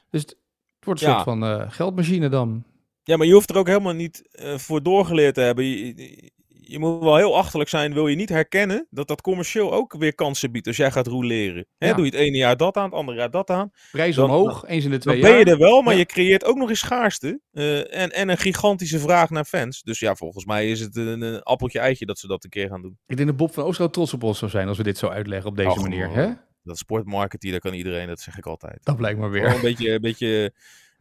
Dus 0.10 0.22
het 0.22 0.38
wordt 0.80 1.02
een 1.02 1.08
Ja. 1.08 1.14
soort 1.14 1.26
van 1.26 1.44
eh, 1.44 1.72
geldmachine 1.72 2.30
dan. 2.30 2.64
Ja, 3.04 3.18
maar 3.18 3.28
je 3.28 3.34
hoeft 3.34 3.50
er 3.50 3.58
ook 3.58 3.68
helemaal 3.68 3.94
niet 3.94 4.28
eh, 4.32 4.58
voor 4.58 4.84
doorgeleerd 4.84 5.34
te 5.36 5.42
hebben. 5.42 5.66
Je, 5.66 6.32
je, 6.66 6.80
moet 6.80 7.04
wel 7.04 7.16
heel 7.16 7.38
achterlijk 7.38 7.70
zijn. 7.70 7.94
Wil 7.94 8.08
je 8.08 8.16
niet 8.16 8.30
herkennen 8.30 8.88
dat 8.90 9.08
dat 9.08 9.22
commercieel 9.22 9.74
ook 9.74 9.94
weer 9.98 10.16
kansen 10.16 10.52
biedt 10.52 10.68
als 10.68 10.78
jij 10.78 10.92
gaat 10.92 11.08
roleren. 11.08 11.66
Hè, 11.78 11.88
Ja. 11.88 11.94
Doe 11.94 12.06
je 12.06 12.12
het 12.12 12.20
ene 12.20 12.38
jaar 12.38 12.58
dat 12.58 12.78
aan, 12.78 12.84
het 12.86 12.94
andere 12.94 13.18
jaar 13.18 13.32
dat 13.32 13.50
aan. 13.50 13.72
Prijs 13.92 14.16
Dan- 14.16 14.26
omhoog, 14.32 14.66
eens 14.68 14.86
in 14.86 14.92
de 14.92 14.98
twee 14.98 15.22
Dan 15.22 15.30
ben 15.30 15.40
je 15.40 15.46
jaar. 15.46 15.54
er 15.54 15.60
wel, 15.60 15.82
maar 15.82 15.94
Ja. 15.94 16.00
je 16.00 16.06
creëert 16.06 16.46
ook 16.46 16.58
nog 16.58 16.70
eens 16.70 16.80
schaarste. 16.80 17.42
eh, 17.52 17.96
en, 18.02 18.10
en 18.12 18.30
een 18.30 18.38
gigantische 18.38 19.00
vraag 19.00 19.30
naar 19.30 19.46
fans. 19.46 19.82
Dus 19.82 20.00
ja, 20.00 20.16
volgens 20.16 20.46
mij 20.46 20.70
is 20.70 20.80
het 20.80 20.96
een, 20.96 21.22
een 21.22 21.42
appeltje-eitje 21.44 22.06
dat 22.06 22.20
ze 22.20 22.28
dat 22.28 22.44
een 22.44 22.50
keer 22.50 22.68
gaan 22.68 22.82
doen. 22.82 22.98
Ik 23.08 23.16
denk 23.16 23.28
dat 23.30 23.38
Bob 23.38 23.54
van 23.54 23.64
Oosterhout 23.64 23.94
trots 23.94 24.14
op 24.14 24.24
ons 24.24 24.38
zou 24.40 24.52
zijn 24.52 24.68
als 24.68 24.78
we 24.78 24.84
dit 24.84 24.98
zo 24.98 25.08
uitleggen 25.08 25.50
op 25.50 25.56
deze 25.56 25.80
manier. 25.80 26.08
man. 26.08 26.18
Hè? 26.18 26.30
Dat 26.64 26.78
sportmarketing, 26.78 27.52
dat 27.54 27.62
kan 27.62 27.74
iedereen, 27.74 28.08
dat 28.08 28.20
zeg 28.20 28.38
ik 28.38 28.46
altijd. 28.46 28.78
Dat 28.84 28.98
blijkt 28.98 29.20
maar 29.20 29.30
Gewoon 29.30 29.46
weer. 29.46 29.56
een 29.56 29.62
beetje, 29.62 29.92
een 29.92 30.02
beetje 30.02 30.54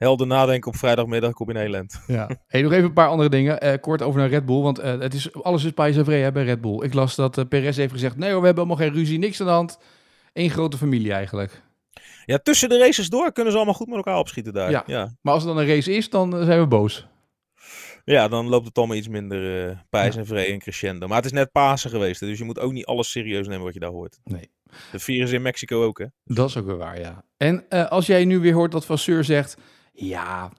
helder 0.02 0.26
nadenken 0.26 0.70
op 0.70 0.76
vrijdagmiddag, 0.76 1.32
kom 1.32 1.48
in 1.48 1.54
Nederland. 1.54 2.00
Ja. 2.06 2.30
Hey, 2.46 2.62
nog 2.62 2.72
even 2.72 2.84
een 2.84 2.92
paar 2.92 3.08
andere 3.08 3.28
dingen. 3.28 3.60
Eh, 3.60 3.80
kort 3.80 4.02
over 4.02 4.20
naar 4.20 4.28
Red 4.28 4.46
Bull, 4.46 4.60
want 4.60 4.78
eh, 4.78 4.98
het 4.98 5.14
is, 5.14 5.32
alles 5.32 5.64
is 5.64 5.70
pais 5.70 5.96
vrij 5.96 6.32
bij 6.32 6.44
Red 6.44 6.60
Bull. 6.60 6.82
Ik 6.82 6.94
las 6.94 7.14
dat 7.14 7.38
eh, 7.38 7.44
Perez 7.48 7.76
heeft 7.76 7.92
gezegd, 7.92 8.16
nee 8.16 8.30
hoor, 8.30 8.40
we 8.40 8.46
hebben 8.46 8.64
helemaal 8.64 8.86
geen 8.86 8.96
ruzie, 8.96 9.18
niks 9.18 9.40
aan 9.40 9.46
de 9.46 9.52
hand. 9.52 9.78
Eén 10.32 10.50
grote 10.50 10.76
familie 10.76 11.12
eigenlijk. 11.12 11.62
Ja, 12.24 12.38
tussen 12.38 12.68
de 12.68 12.78
races 12.78 13.08
door 13.08 13.32
kunnen 13.32 13.52
ze 13.52 13.58
allemaal 13.58 13.76
goed 13.76 13.86
met 13.86 13.96
elkaar 13.96 14.18
opschieten 14.18 14.52
daar. 14.52 14.70
Ja. 14.70 14.82
ja. 14.86 15.16
Maar 15.20 15.34
als 15.34 15.42
het 15.42 15.52
dan 15.52 15.62
een 15.62 15.68
race 15.68 15.92
is, 15.92 16.10
dan 16.10 16.44
zijn 16.44 16.60
we 16.60 16.66
boos. 16.66 17.06
Ja, 18.04 18.28
dan 18.28 18.48
loopt 18.48 18.66
het 18.66 18.78
allemaal 18.78 18.96
iets 18.96 19.08
minder 19.08 19.68
eh 19.68 19.76
pijs 19.90 20.16
en 20.16 20.26
vrij 20.26 20.52
en 20.52 20.58
crescendo. 20.58 21.06
Maar 21.06 21.16
het 21.16 21.26
is 21.26 21.32
net 21.32 21.52
Pasen 21.52 21.90
geweest, 21.90 22.20
dus 22.20 22.38
je 22.38 22.44
moet 22.44 22.58
ook 22.58 22.72
niet 22.72 22.86
alles 22.86 23.10
serieus 23.10 23.46
nemen 23.46 23.64
wat 23.64 23.74
je 23.74 23.80
daar 23.80 23.90
hoort. 23.90 24.18
Nee. 24.24 24.50
De 24.92 24.98
ze 24.98 25.34
in 25.34 25.42
Mexico 25.42 25.84
ook, 25.84 25.98
hè? 25.98 26.06
Dat 26.24 26.48
is 26.48 26.56
ook 26.56 26.66
weer 26.66 26.76
waar, 26.76 27.00
ja. 27.00 27.24
En 27.36 27.68
als 27.68 28.06
jij 28.06 28.24
nu 28.24 28.38
weer 28.38 28.54
hoort 28.54 28.72
dat 28.72 28.86
Vasseur 28.86 29.24
zegt, 29.24 29.56
ja, 29.92 30.52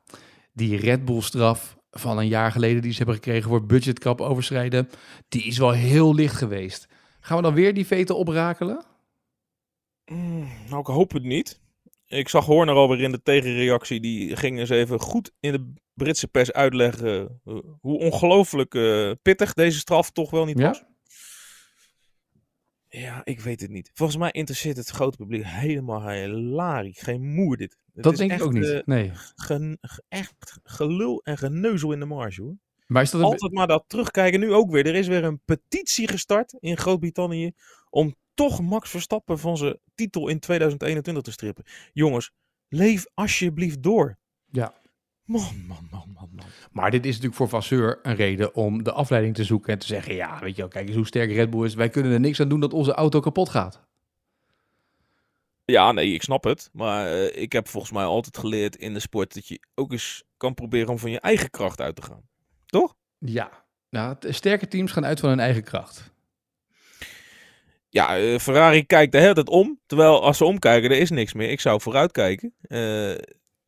die 0.54 0.78
Red 0.78 1.06
Bull 1.06 1.22
straf 1.22 1.78
van 1.92 2.18
een 2.18 2.28
jaar 2.28 2.52
geleden 2.52 2.82
die 2.82 2.92
ze 2.92 2.98
hebben 2.98 3.16
gekregen 3.16 3.50
voor 3.50 3.66
budgetcap 3.66 4.22
overschrijden, 4.22 4.90
die 5.28 5.44
is 5.44 5.58
wel 5.58 5.72
heel 5.72 6.16
licht 6.16 6.36
geweest. 6.36 6.88
Gaan 7.20 7.38
we 7.38 7.44
dan 7.44 7.54
weer 7.54 7.74
die 7.74 7.86
veten 7.86 8.18
oprakelen? 8.18 8.86
Mm, 10.06 10.48
nou, 10.70 10.80
ik 10.80 10.88
hoop 10.88 11.12
het 11.12 11.24
niet. 11.24 11.62
Ik 12.08 12.30
zag 12.30 12.46
Horner 12.46 12.76
alweer 12.76 13.02
in 13.02 13.12
de 13.12 13.22
tegenreactie. 13.22 14.00
Die 14.00 14.36
ging 14.36 14.60
eens 14.60 14.70
even 14.70 15.00
goed 15.00 15.32
in 15.40 15.52
de 15.52 15.74
Britse 15.94 16.28
pers 16.28 16.52
uitleggen 16.52 17.42
eh, 17.46 17.58
hoe 17.82 18.00
ongelooflijk 18.00 18.76
eh, 18.76 19.12
pittig 19.22 19.54
deze 19.54 19.80
straf 19.80 20.12
toch 20.12 20.30
wel 20.30 20.46
niet 20.46 20.60
was. 20.60 20.78
Ja, 20.78 20.88
ik 23.24 23.40
weet 23.40 23.62
het 23.62 23.70
niet. 23.70 23.92
Volgens 23.94 24.18
mij 24.18 24.32
interesseert 24.32 24.78
het 24.78 24.90
grote 24.90 25.18
publiek 25.18 25.44
helemaal 25.46 26.10
hilarisch. 26.10 27.02
Geen 27.02 27.34
moer 27.34 27.58
dit. 27.58 27.78
Het 27.94 28.04
Dat 28.04 28.12
is 28.14 28.20
denk 28.20 28.32
ik 28.32 28.38
echt, 28.38 28.46
ook 28.46 28.54
niet. 28.54 28.64
eh, 28.70 28.80
nee. 28.86 29.12
gen- 29.36 29.80
echt 30.10 30.60
gelul 30.64 31.22
en 31.24 31.38
geneuzel 31.38 31.92
in 31.92 32.00
de 32.00 32.06
marge 32.06 32.42
hoor. 32.42 32.56
Maar 32.88 33.02
is 33.02 33.12
dat 33.12 33.22
een, 33.22 33.28
Altijd 33.28 33.52
maar 33.54 33.68
dat 33.68 33.84
terugkijken. 33.88 34.40
Nu 34.40 34.54
ook 34.54 34.72
weer. 34.72 34.86
Er 34.88 34.96
is 34.96 35.08
weer 35.08 35.24
een 35.24 35.42
petitie 35.46 36.08
gestart 36.08 36.56
in 36.60 36.78
Groot-Brittannië. 36.78 37.52
om 37.90 38.16
toch 38.34 38.62
Max 38.62 38.90
Verstappen 38.90 39.40
van 39.40 39.58
zijn 39.58 39.80
titel 39.96 40.28
in 40.28 40.40
2021 40.40 41.24
te 41.24 41.32
strippen. 41.32 41.64
Jongens, 41.94 42.32
leef 42.68 43.06
alsjeblieft 43.14 43.84
door. 43.84 44.18
Ja. 44.52 44.74
Man, 45.26 45.66
man, 45.68 45.88
man, 45.92 46.12
man, 46.16 46.30
man. 46.36 46.46
Maar 46.72 46.92
dit 46.92 47.02
is 47.04 47.10
natuurlijk 47.10 47.36
voor 47.36 47.50
Vasseur 47.50 48.00
een 48.02 48.16
reden 48.16 48.56
om 48.56 48.84
de 48.84 48.92
afleiding 48.92 49.36
te 49.36 49.44
zoeken 49.44 49.74
en 49.74 49.80
te 49.80 49.86
zeggen: 49.88 50.16
ja, 50.16 50.40
weet 50.40 50.56
je 50.56 50.62
wel, 50.62 50.70
kijk 50.72 50.88
eens 50.88 50.96
hoe 50.96 51.06
sterk 51.06 51.32
Red 51.32 51.50
Bull 51.50 51.66
is. 51.66 51.74
Wij 51.74 51.90
kunnen 51.90 52.12
er 52.12 52.20
niks 52.20 52.40
aan 52.40 52.48
doen 52.50 52.60
dat 52.60 52.74
onze 52.74 52.94
auto 52.94 53.20
kapot 53.20 53.50
gaat. 53.50 53.82
Ja, 55.66 55.92
nee, 55.92 56.14
ik 56.14 56.24
snap 56.24 56.44
het. 56.44 56.70
Maar 56.74 57.08
eh, 57.12 57.42
ik 57.42 57.52
heb 57.52 57.68
volgens 57.68 57.92
mij 57.94 58.04
altijd 58.04 58.38
geleerd 58.38 58.76
in 58.76 58.94
de 58.94 59.00
sport 59.00 59.34
dat 59.34 59.48
je 59.48 59.60
ook 59.76 59.92
eens 59.92 60.24
kan 60.38 60.54
proberen 60.54 60.90
om 60.90 61.00
van 61.00 61.12
je 61.12 61.20
eigen 61.20 61.50
kracht 61.50 61.82
uit 61.82 61.96
te 61.96 62.02
gaan. 62.02 62.22
Ja, 63.20 63.66
nou, 63.90 64.16
sterke 64.20 64.68
teams 64.68 64.92
gaan 64.92 65.06
uit 65.06 65.20
van 65.20 65.30
hun 65.30 65.40
eigen 65.40 65.64
kracht. 65.64 66.12
Ja, 67.90 68.18
eh, 68.18 68.40
Ferrari 68.40 68.86
kijkt 68.86 69.12
de 69.12 69.18
hele 69.20 69.34
tijd 69.34 69.50
om. 69.50 69.80
Terwijl 69.86 70.24
als 70.24 70.38
ze 70.38 70.46
omkijken, 70.46 70.92
er 70.92 70.98
is 70.98 71.10
niks 71.10 71.34
meer. 71.34 71.50
Ik 71.50 71.60
zou 71.60 71.82
vooruit 71.82 72.12
kijken. 72.12 72.54
Eh, 72.62 72.78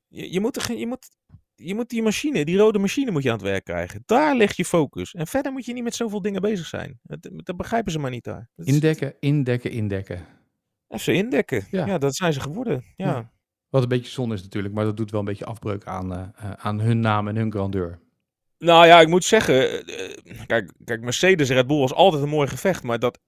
je, 0.07 0.31
je, 0.31 0.39
moet 0.39 0.55
er, 0.55 0.61
geen- 0.61 0.77
je, 0.77 0.87
moet, 0.87 1.09
je 1.55 1.75
moet 1.75 1.89
die 1.89 2.01
machine, 2.03 2.45
die 2.45 2.57
rode 2.57 2.79
machine 2.79 3.11
moet 3.11 3.23
je 3.23 3.29
aan 3.29 3.35
het 3.37 3.45
werk 3.45 3.63
krijgen. 3.63 4.03
Daar 4.05 4.35
ligt 4.35 4.57
je 4.57 4.65
focus. 4.65 5.13
En 5.13 5.27
verder 5.27 5.51
moet 5.51 5.65
je 5.65 5.73
niet 5.73 5.83
met 5.83 5.95
zoveel 5.95 6.21
dingen 6.21 6.41
bezig 6.41 6.65
zijn. 6.67 6.99
Dat, 7.03 7.29
dat 7.35 7.57
begrijpen 7.57 7.91
ze 7.91 7.99
maar 7.99 8.11
niet 8.11 8.23
daar. 8.23 8.49
Dat 8.55 8.67
is- 8.67 8.73
Indekken, 8.73 9.13
indekken, 9.19 9.71
indekken. 9.71 10.25
Even 10.87 11.13
indekken. 11.15 11.67
Ja. 11.71 11.85
Ja. 11.85 11.97
dat 11.97 12.15
zijn 12.15 12.33
ze 12.33 12.39
geworden. 12.39 12.83
Ja. 12.95 13.05
Ja. 13.05 13.31
Wat 13.69 13.83
een 13.83 13.89
beetje 13.89 14.11
zonde 14.11 14.35
is 14.35 14.41
natuurlijk, 14.43 14.73
maar 14.73 14.85
dat 14.85 14.97
doet 14.97 15.11
wel 15.11 15.19
een 15.19 15.25
beetje 15.25 15.45
afbreuk 15.45 15.85
aan, 15.85 16.13
eh, 16.13 16.19
eh, 16.35 16.51
aan 16.57 16.79
hun 16.79 16.99
naam 16.99 17.27
en 17.27 17.35
hun 17.35 17.51
grandeur. 17.51 17.99
Nou 18.57 18.85
ja, 18.85 19.01
ik 19.01 19.07
moet 19.07 19.23
zeggen. 19.23 19.85
eh, 19.87 20.45
kijk, 20.47 20.71
kijk, 20.83 21.01
Mercedes 21.01 21.49
Red 21.49 21.67
Bull 21.67 21.79
was 21.79 21.93
altijd 21.93 22.23
een 22.23 22.29
mooi 22.29 22.47
gevecht. 22.47 22.83
Maar 22.83 22.99
dat. 22.99 23.19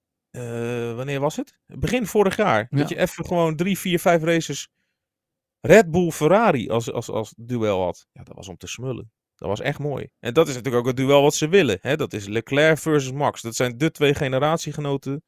wanneer 0.96 1.20
was 1.20 1.36
het? 1.36 1.60
Begin 1.66 2.06
vorig 2.06 2.36
jaar. 2.38 2.68
Ja. 2.70 2.78
Dat 2.78 2.90
je 2.90 2.98
even 2.98 3.26
gewoon 3.26 3.56
drie, 3.56 3.78
vier, 3.78 4.00
vijf 4.00 4.24
races. 4.24 4.70
Red 5.68 5.92
Bull 5.92 6.12
Ferrari 6.12 6.70
als, 6.70 6.92
als, 6.92 7.10
als 7.10 7.34
duel 7.38 7.82
had. 7.84 8.08
Ja, 8.12 8.24
dat 8.24 8.36
was 8.36 8.48
om 8.48 8.58
te 8.58 8.68
smullen. 8.68 9.12
Dat 9.36 9.48
was 9.48 9.60
echt 9.60 9.80
mooi. 9.80 10.10
En 10.20 10.34
dat 10.34 10.48
is 10.48 10.54
natuurlijk 10.56 10.84
ook 10.84 10.88
het 10.88 10.98
duel 10.98 11.22
wat 11.22 11.34
ze 11.36 11.48
willen. 11.48 11.78
Hè? 11.82 11.96
Dat 11.96 12.14
is 12.14 12.26
Leclerc 12.28 12.78
versus 12.78 13.12
Max. 13.12 13.42
Dat 13.42 13.56
zijn 13.56 13.78
de 13.78 13.92
twee 13.92 14.14
generatiegenoten. 14.16 15.24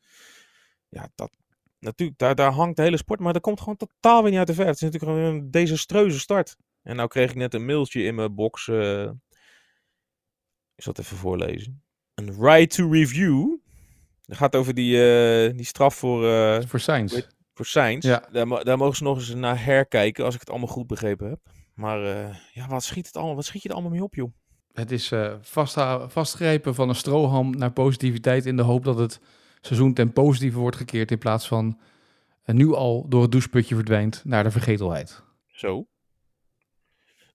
Ja, 0.87 1.09
dat, 1.15 1.31
natuurlijk, 1.79 2.19
daar, 2.19 2.35
daar 2.35 2.51
hangt 2.51 2.75
de 2.75 2.81
hele 2.81 2.97
sport. 2.97 3.19
Maar 3.19 3.33
dat 3.33 3.41
komt 3.41 3.59
gewoon 3.59 3.77
totaal 3.77 4.21
weer 4.21 4.29
niet 4.29 4.39
uit 4.39 4.47
de 4.47 4.53
verf. 4.53 4.67
Het 4.67 4.75
is 4.75 4.81
natuurlijk 4.81 5.11
gewoon 5.11 5.33
een 5.33 5.51
desastreuze 5.51 6.19
start. 6.19 6.55
En 6.81 6.95
nou 6.95 7.07
kreeg 7.07 7.29
ik 7.29 7.35
net 7.35 7.53
een 7.53 7.65
mailtje 7.65 8.03
in 8.03 8.15
mijn 8.15 8.35
box. 8.35 8.67
eh, 8.67 9.03
ik 10.75 10.83
zal 10.83 10.93
het 10.93 10.99
even 10.99 11.17
voorlezen. 11.17 11.83
Een 12.13 12.41
right 12.41 12.75
to 12.75 12.91
review. 12.91 13.57
Dat 14.21 14.37
gaat 14.37 14.55
over 14.55 14.73
die, 14.73 14.95
eh, 15.01 15.55
die 15.55 15.65
straf 15.65 15.95
voor, 15.95 16.27
eh 16.27 16.61
Voor 16.65 16.79
Sainz. 16.79 17.21
Voor 17.59 17.67
Sainz. 17.67 18.05
Ja. 18.05 18.23
Daar, 18.31 18.63
daar 18.63 18.77
mogen 18.77 18.95
ze 18.95 19.03
nog 19.03 19.17
eens 19.17 19.33
naar 19.33 19.63
herkijken, 19.63 20.25
als 20.25 20.33
ik 20.33 20.39
het 20.39 20.49
allemaal 20.49 20.67
goed 20.67 20.87
begrepen 20.87 21.29
heb. 21.29 21.39
Maar 21.73 22.03
eh, 22.03 22.35
ja, 22.53 22.67
wat 22.67 22.83
schiet, 22.83 23.05
het 23.05 23.15
allemaal, 23.15 23.35
wat 23.35 23.45
schiet 23.45 23.61
je 23.61 23.69
er 23.69 23.73
allemaal 23.73 23.91
mee 23.91 24.03
op, 24.03 24.15
joh? 24.15 24.31
Het 24.73 24.91
is 24.91 25.11
eh 25.11 25.35
vastgrijpen 26.07 26.75
van 26.75 26.89
een 26.89 26.95
stroham 26.95 27.49
naar 27.57 27.71
positiviteit 27.71 28.45
in 28.45 28.55
de 28.55 28.61
hoop 28.61 28.83
dat 28.83 28.97
het 28.97 29.19
seizoen 29.61 29.93
ten 29.93 30.13
positieve 30.13 30.59
wordt 30.59 30.75
gekeerd 30.75 31.11
in 31.11 31.17
plaats 31.17 31.47
van 31.47 31.79
eh, 32.43 32.55
nu 32.55 32.73
al 32.73 33.05
door 33.09 33.21
het 33.21 33.31
doucheputje 33.31 33.75
verdwijnt 33.75 34.21
naar 34.25 34.43
de 34.43 34.51
vergetelheid. 34.51 35.23
Zo. 35.47 35.87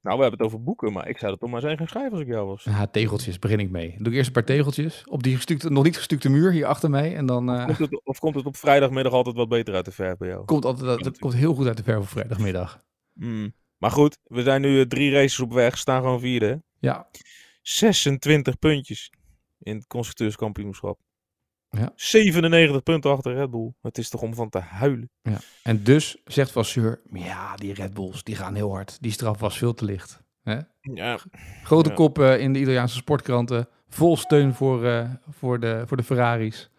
Nou, 0.04 0.16
we 0.16 0.22
hebben 0.22 0.40
het 0.40 0.48
over 0.48 0.62
boeken, 0.64 0.92
maar 0.92 1.08
ik 1.08 1.18
zou 1.18 1.32
er 1.32 1.38
toch 1.38 1.50
maar 1.50 1.60
zijn 1.60 1.76
gaan 1.76 1.88
schrijven 1.88 2.12
als 2.12 2.20
ik 2.20 2.26
jou 2.26 2.46
was. 2.46 2.64
Ja, 2.64 2.86
tegeltjes 2.86 3.38
begin 3.38 3.60
ik 3.60 3.70
mee. 3.70 3.94
Doe 3.98 4.06
ik 4.06 4.14
eerst 4.14 4.26
een 4.26 4.32
paar 4.32 4.44
tegeltjes 4.44 5.04
op 5.08 5.22
die 5.22 5.36
gestukte, 5.36 5.70
nog 5.70 5.84
niet 5.84 5.96
gestukte 5.96 6.28
muur 6.28 6.52
hier 6.52 6.66
achter 6.66 6.90
mij 6.90 7.16
en 7.16 7.26
dan 7.26 7.50
eh, 7.50 7.64
Komt 7.64 7.78
het, 7.78 8.04
of 8.04 8.18
komt 8.18 8.34
het 8.34 8.46
op 8.46 8.56
vrijdagmiddag 8.56 9.12
altijd 9.12 9.36
wat 9.36 9.48
beter 9.48 9.74
uit 9.74 9.84
de 9.84 9.90
verf 9.90 10.16
bij 10.16 10.28
jou? 10.28 10.44
komt 10.44 10.64
altijd 10.64 11.04
dat 11.04 11.18
komt 11.18 11.34
heel 11.34 11.54
goed 11.54 11.66
uit 11.66 11.76
de 11.76 11.82
verf 11.82 11.98
op 11.98 12.08
vrijdagmiddag. 12.08 12.84
Hmm. 13.12 13.54
Maar 13.78 13.90
goed, 13.90 14.18
we 14.22 14.42
zijn 14.42 14.60
nu 14.60 14.80
eh, 14.80 14.86
drie 14.86 15.12
races 15.12 15.40
op 15.40 15.52
weg, 15.52 15.78
staan 15.78 16.02
gewoon 16.02 16.20
vierde. 16.20 16.62
Ja, 16.78 17.08
26 17.62 18.58
puntjes 18.58 19.10
in 19.58 19.76
het 19.76 19.86
constructeurskampioenschap. 19.86 20.98
Ja. 21.76 21.92
97 21.96 22.82
punten 22.82 23.10
achter 23.10 23.34
Red 23.34 23.50
Bull. 23.50 23.72
Het 23.82 23.98
is 23.98 24.08
toch 24.08 24.22
om 24.22 24.34
van 24.34 24.48
te 24.50 24.58
huilen. 24.58 25.10
ja. 25.22 25.38
En 25.62 25.82
dus 25.84 26.16
zegt 26.24 26.50
Vasseur, 26.50 27.00
ja, 27.12 27.56
die 27.56 27.74
Red 27.74 27.94
Bulls 27.94 28.22
die 28.22 28.36
gaan 28.36 28.54
heel 28.54 28.70
hard. 28.70 28.98
Die 29.00 29.12
straf 29.12 29.40
was 29.40 29.58
veel 29.58 29.74
te 29.74 29.84
licht. 29.84 30.22
Hè? 30.42 30.58
Ja, 30.80 31.18
Grote 31.62 31.88
Ja. 31.88 31.94
kop 31.94 32.18
eh, 32.18 32.38
in 32.40 32.52
de 32.52 32.58
Italiaanse 32.60 32.96
sportkranten. 32.96 33.68
Vol 33.88 34.16
steun 34.16 34.54
voor, 34.54 34.84
eh, 34.84 35.10
voor, 35.30 35.60
de, 35.60 35.82
voor 35.86 35.96
de 35.96 36.02
Ferraris. 36.02 36.70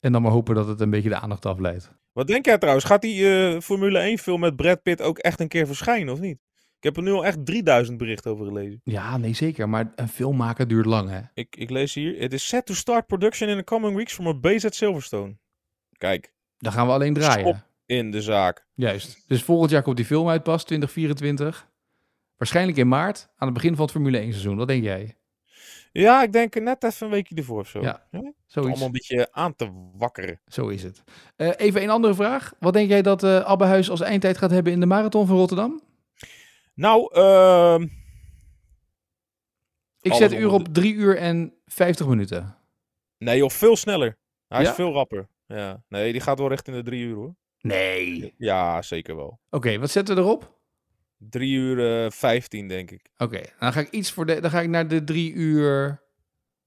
En 0.00 0.12
dan 0.12 0.22
maar 0.22 0.30
hopen 0.32 0.54
dat 0.54 0.66
het 0.66 0.80
een 0.80 0.90
beetje 0.90 1.08
de 1.08 1.18
aandacht 1.20 1.46
afleidt. 1.46 1.90
Wat 2.12 2.26
denk 2.26 2.44
jij 2.44 2.58
trouwens? 2.58 2.84
Gaat 2.86 3.02
die 3.02 3.30
eh, 3.38 3.60
Formule 3.60 3.98
1 3.98 4.18
film 4.18 4.40
met 4.40 4.56
Brad 4.56 4.82
Pitt 4.82 5.02
ook 5.02 5.18
echt 5.18 5.40
een 5.40 5.48
keer 5.48 5.66
verschijnen 5.66 6.12
of 6.12 6.20
niet? 6.20 6.38
Ik 6.84 6.94
heb 6.94 7.04
er 7.04 7.10
nu 7.10 7.16
al 7.16 7.26
echt 7.26 7.46
3000 7.46 7.98
berichten 7.98 8.30
over 8.30 8.46
gelezen. 8.46 8.80
Ja, 8.84 9.16
nee 9.16 9.34
zeker. 9.34 9.68
Maar 9.68 9.92
een 9.94 10.08
film 10.08 10.36
maken 10.36 10.68
duurt 10.68 10.86
lang 10.86 11.10
hè. 11.10 11.20
Ik, 11.34 11.56
ik 11.56 11.70
lees 11.70 11.94
hier. 11.94 12.18
It 12.18 12.32
is 12.32 12.48
set 12.48 12.66
to 12.66 12.74
start 12.74 13.06
production 13.06 13.48
in 13.48 13.56
the 13.56 13.64
coming 13.64 13.96
weeks 13.96 14.12
from 14.12 14.26
a 14.26 14.34
base 14.34 14.66
at 14.66 14.74
Silverstone. 14.74 15.36
Kijk, 15.98 16.32
Dan 16.58 16.72
gaan 16.72 16.86
we 16.86 16.92
alleen 16.92 17.14
draaien. 17.14 17.46
Stop. 17.46 17.66
in 17.86 18.10
de 18.10 18.22
zaak. 18.22 18.66
Juist. 18.74 19.24
Dus 19.28 19.42
volgend 19.42 19.70
jaar 19.70 19.82
komt 19.82 19.96
die 19.96 20.04
film 20.04 20.28
uit 20.28 20.42
pas, 20.42 20.64
2024. 20.64 21.68
Waarschijnlijk 22.36 22.78
in 22.78 22.88
maart, 22.88 23.28
aan 23.36 23.46
het 23.48 23.54
begin 23.56 23.74
van 23.74 23.82
het 23.82 23.92
Formule 23.92 24.18
1 24.18 24.30
seizoen. 24.30 24.56
Wat 24.56 24.68
denk 24.68 24.82
jij? 24.82 25.16
Ja, 25.92 26.22
ik 26.22 26.32
denk 26.32 26.54
net 26.60 26.84
even 26.84 27.06
een 27.06 27.12
weekje 27.12 27.34
ervoor 27.34 27.60
of 27.60 27.68
zo. 27.68 27.80
Ja? 27.80 28.06
Zoiets. 28.10 28.56
Allemaal 28.56 28.86
een 28.86 28.92
beetje 28.92 29.28
aan 29.32 29.56
te 29.56 29.70
wakkeren. 29.96 30.40
Zo 30.46 30.68
is 30.68 30.82
het. 30.82 31.02
Eh, 31.36 31.50
even 31.56 31.82
een 31.82 31.90
andere 31.90 32.14
vraag. 32.14 32.52
Wat 32.58 32.72
denk 32.72 32.88
jij 32.88 33.02
dat 33.02 33.22
eh 33.22 33.40
Abbehuis 33.40 33.90
als 33.90 34.00
eindtijd 34.00 34.38
gaat 34.38 34.50
hebben 34.50 34.72
in 34.72 34.80
de 34.80 34.86
marathon 34.86 35.26
van 35.26 35.36
Rotterdam? 35.36 35.82
Nou, 36.74 37.14
ehm 37.14 37.82
Ik 40.00 40.12
zet 40.12 40.32
uur 40.32 40.50
op 40.52 40.68
3 40.74 40.94
uur 40.94 41.16
en 41.16 41.54
50 41.66 42.06
minuten. 42.06 42.56
nee 43.18 43.36
joh, 43.38 43.50
veel 43.50 43.76
sneller. 43.76 44.16
Hij 44.48 44.62
Ja? 44.62 44.68
is 44.68 44.74
veel 44.74 44.92
rapper. 44.92 45.28
Ja. 45.46 45.82
Nee, 45.88 46.12
die 46.12 46.20
gaat 46.20 46.38
wel 46.38 46.48
richting 46.48 46.76
de 46.76 46.82
drie 46.82 47.04
uur 47.04 47.14
hoor. 47.14 47.34
Nee. 47.60 48.34
Ja, 48.38 48.82
zeker 48.82 49.16
wel. 49.16 49.38
Oké, 49.50 49.78
wat 49.78 49.90
zetten 49.90 50.14
we 50.14 50.20
erop? 50.20 50.52
3 51.18 51.52
uur 51.54 52.04
eh 52.04 52.10
15 52.10 52.68
denk 52.68 52.90
ik. 52.90 53.10
Oké, 53.16 53.40
dan 53.58 53.72
ga 53.72 53.80
ik 53.80 53.90
iets 53.90 54.10
voor 54.12 54.26
de. 54.26 54.40
Dan 54.40 54.50
ga 54.50 54.60
ik 54.60 54.68
naar 54.68 54.88
de 54.88 55.04
3 55.04 55.32
uur 55.32 56.02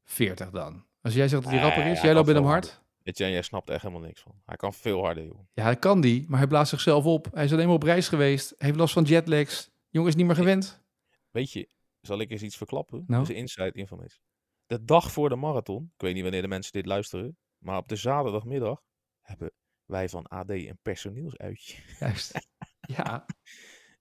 40 0.03 0.49
dan. 0.49 0.85
Als 1.01 1.13
jij 1.13 1.27
zegt 1.27 1.41
dat 1.43 1.51
hij 1.51 1.61
Nee, 1.61 1.69
rapper 1.69 1.91
is, 1.91 1.97
hij 1.97 2.05
jij 2.05 2.13
loopt 2.13 2.27
met 2.27 2.35
hem 2.35 2.45
hard. 2.45 2.81
Weet 3.03 3.17
je, 3.17 3.23
en 3.23 3.31
jij 3.31 3.41
snapt 3.41 3.69
echt 3.69 3.81
helemaal 3.81 4.03
niks 4.07 4.21
van. 4.21 4.31
Hij 4.45 4.55
kan 4.55 4.73
veel 4.73 5.03
harder 5.03 5.23
joh. 5.25 5.39
Ja, 5.53 5.67
dat 5.69 5.79
kan 5.79 6.01
die, 6.01 6.25
maar 6.27 6.39
hij 6.39 6.47
blaast 6.47 6.69
zichzelf 6.69 7.05
op. 7.05 7.27
Hij 7.33 7.43
is 7.43 7.51
alleen 7.53 7.65
maar 7.65 7.75
op 7.75 7.83
reis 7.83 8.07
geweest. 8.07 8.49
Hij 8.57 8.67
heeft 8.67 8.79
last 8.79 8.93
van 8.93 9.03
jetlags. 9.03 9.69
Jongen 9.97 10.11
is 10.11 10.17
niet 10.17 10.25
meer 10.27 10.35
gewend. 10.35 10.83
Weet 11.31 11.51
je, 11.51 11.69
zal 12.01 12.19
ik 12.19 12.31
eens 12.31 12.41
iets 12.41 12.57
verklappen? 12.57 13.03
Dat 13.07 13.29
is 13.29 13.35
inside 13.35 13.71
information. 13.71 14.21
De 14.65 14.83
dag 14.83 15.11
voor 15.11 15.29
de 15.29 15.35
marathon, 15.35 15.83
ik 15.83 16.01
weet 16.01 16.13
niet 16.13 16.23
wanneer 16.23 16.41
de 16.41 16.47
mensen 16.47 16.71
dit 16.71 16.85
luisteren, 16.85 17.37
maar 17.57 17.77
op 17.77 17.87
de 17.87 17.95
zaterdagmiddag 17.95 18.83
hebben 19.21 19.51
wij 19.85 20.09
van 20.09 20.27
AD 20.27 20.49
een 20.49 20.79
personeelsuitje. 20.81 21.81
Juist. 21.99 22.31
Ja. 22.79 23.25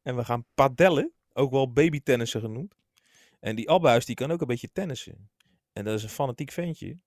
En 0.03 0.17
we 0.17 0.25
gaan 0.25 0.47
padellen, 0.55 1.13
ook 1.33 1.51
wel 1.51 1.73
babytennissen 1.73 2.41
genoemd. 2.41 2.75
En 3.41 3.57
die 3.57 3.71
Abbehuis 3.71 4.05
die 4.05 4.15
kan 4.15 4.31
ook 4.31 4.41
een 4.41 4.47
beetje 4.47 4.73
tennissen. 4.73 5.31
En 5.73 5.85
dat 5.85 5.95
is 5.95 6.03
een 6.03 6.09
fanatiek 6.09 6.51
ventje. 6.51 6.99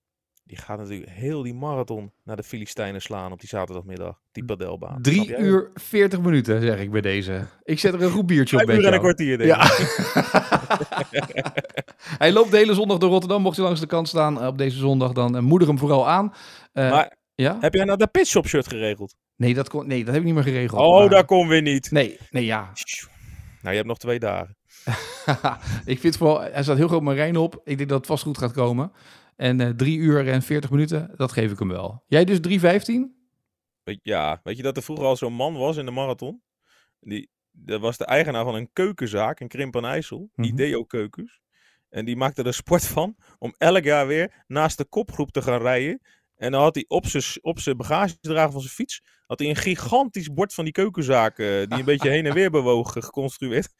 Die 0.50 0.58
gaat 0.58 0.78
natuurlijk 0.78 1.10
heel 1.10 1.42
die 1.42 1.54
marathon 1.54 2.12
naar 2.24 2.36
de 2.36 2.42
Filistijnen 2.42 3.02
slaan 3.02 3.32
op 3.32 3.40
die 3.40 3.48
zaterdagmiddag. 3.48 4.20
Die 4.32 4.44
padelbaan. 4.44 4.90
Snap 4.90 5.02
3 5.02 5.26
jij? 5.28 5.38
uur 5.38 5.70
40 5.74 6.20
minuten, 6.20 6.62
zeg 6.62 6.78
ik 6.80 6.90
bij 6.90 7.00
deze. 7.00 7.46
Ik 7.62 7.78
zet 7.78 7.94
er 7.94 8.02
een 8.02 8.10
goed 8.10 8.26
biertje 8.26 8.60
op 8.60 8.66
met 8.66 8.76
uur 8.76 8.86
en 8.86 8.92
een 8.92 8.98
kwartier 9.00 9.38
denk 9.38 9.50
Ja. 9.50 9.60
hij 12.18 12.32
loopt 12.32 12.50
de 12.50 12.56
hele 12.56 12.74
zondag 12.74 12.98
door 12.98 13.10
Rotterdam. 13.10 13.42
Mocht 13.42 13.56
hij 13.56 13.64
langs 13.64 13.80
de 13.80 13.86
kant 13.86 14.08
staan 14.08 14.40
eh, 14.40 14.46
op 14.46 14.58
deze 14.58 14.78
zondag, 14.78 15.12
dan 15.12 15.36
eh, 15.36 15.42
moedig 15.42 15.68
hem 15.68 15.78
vooral 15.78 16.08
aan. 16.08 16.34
Eh, 16.72 16.90
Maar 16.90 17.16
ja? 17.34 17.56
heb 17.60 17.74
jij 17.74 17.84
nou 17.84 17.98
de 17.98 18.06
pitshop 18.06 18.46
shirt 18.46 18.68
geregeld? 18.68 19.14
Nee 19.36 19.54
dat, 19.54 19.68
kon, 19.68 19.86
nee, 19.86 19.98
dat 19.98 20.08
heb 20.14 20.16
ik 20.22 20.24
niet 20.26 20.34
meer 20.34 20.44
geregeld. 20.44 20.80
Oh, 20.80 20.98
maar- 20.98 21.08
daar 21.08 21.24
komt 21.24 21.48
weer 21.48 21.62
niet. 21.62 21.90
Nee, 21.90 22.18
nee, 22.30 22.44
ja. 22.44 22.60
Nou, 22.60 23.70
je 23.70 23.76
hebt 23.76 23.86
nog 23.86 23.98
twee 23.98 24.18
dagen. 24.18 24.56
ik 25.84 25.98
vind 26.00 26.16
vooral, 26.16 26.40
hij 26.40 26.62
staat 26.62 26.76
heel 26.76 26.88
groot 26.88 27.02
Marijn 27.02 27.36
op. 27.36 27.60
Ik 27.64 27.76
denk 27.76 27.88
dat 27.88 27.98
het 27.98 28.06
vast 28.06 28.22
goed 28.22 28.38
gaat 28.38 28.52
komen. 28.52 28.92
En 29.40 29.60
eh 29.60 29.68
3 29.68 29.98
uur 29.98 30.28
en 30.28 30.42
40 30.42 30.70
minuten, 30.70 31.10
dat 31.16 31.32
geef 31.32 31.52
ik 31.52 31.58
hem 31.58 31.68
wel. 31.68 32.04
Jij 32.06 32.24
dus 32.24 32.38
3.15? 32.40 33.16
Weet, 33.82 34.00
ja, 34.02 34.40
weet 34.42 34.56
je 34.56 34.62
dat 34.62 34.76
er 34.76 34.82
vroeger 34.82 35.06
al 35.06 35.16
zo'n 35.16 35.32
man 35.32 35.54
was 35.54 35.76
in 35.76 35.84
de 35.84 35.90
marathon? 35.90 36.42
Die, 37.00 37.30
dat 37.50 37.80
was 37.80 37.96
de 37.96 38.04
eigenaar 38.04 38.44
van 38.44 38.54
een 38.54 38.70
keukenzaak 38.72 39.40
in 39.40 39.48
Krimp 39.48 39.76
aan 39.76 39.84
IJssel, 39.84 40.30
Mhm. 40.34 40.48
Ideo 40.48 40.84
Keukens. 40.84 41.40
En 41.88 42.04
die 42.04 42.16
maakte 42.16 42.42
er 42.42 42.54
sport 42.54 42.86
van 42.86 43.16
om 43.38 43.54
elk 43.58 43.84
jaar 43.84 44.06
weer 44.06 44.44
naast 44.46 44.78
de 44.78 44.84
kopgroep 44.84 45.30
te 45.30 45.42
gaan 45.42 45.60
rijden. 45.60 46.00
En 46.36 46.50
dan 46.52 46.62
had 46.62 46.74
hij 46.74 46.84
op 46.88 47.06
zijn 47.06 47.24
op 47.42 47.58
zijn 47.58 47.76
bagagedrager 47.76 48.52
van 48.52 48.60
zijn 48.60 48.72
fiets 48.72 49.02
had 49.26 49.38
hij 49.38 49.48
een 49.48 49.56
gigantisch 49.56 50.32
bord 50.32 50.54
van 50.54 50.64
die 50.64 50.72
keukenzaak, 50.72 51.38
eh, 51.38 51.46
die 51.46 51.78
een 51.78 51.84
beetje 51.84 52.08
heen 52.08 52.26
en 52.26 52.34
weer 52.34 52.50
bewoog, 52.50 52.96
eh, 52.96 53.02
geconstrueerd. 53.02 53.74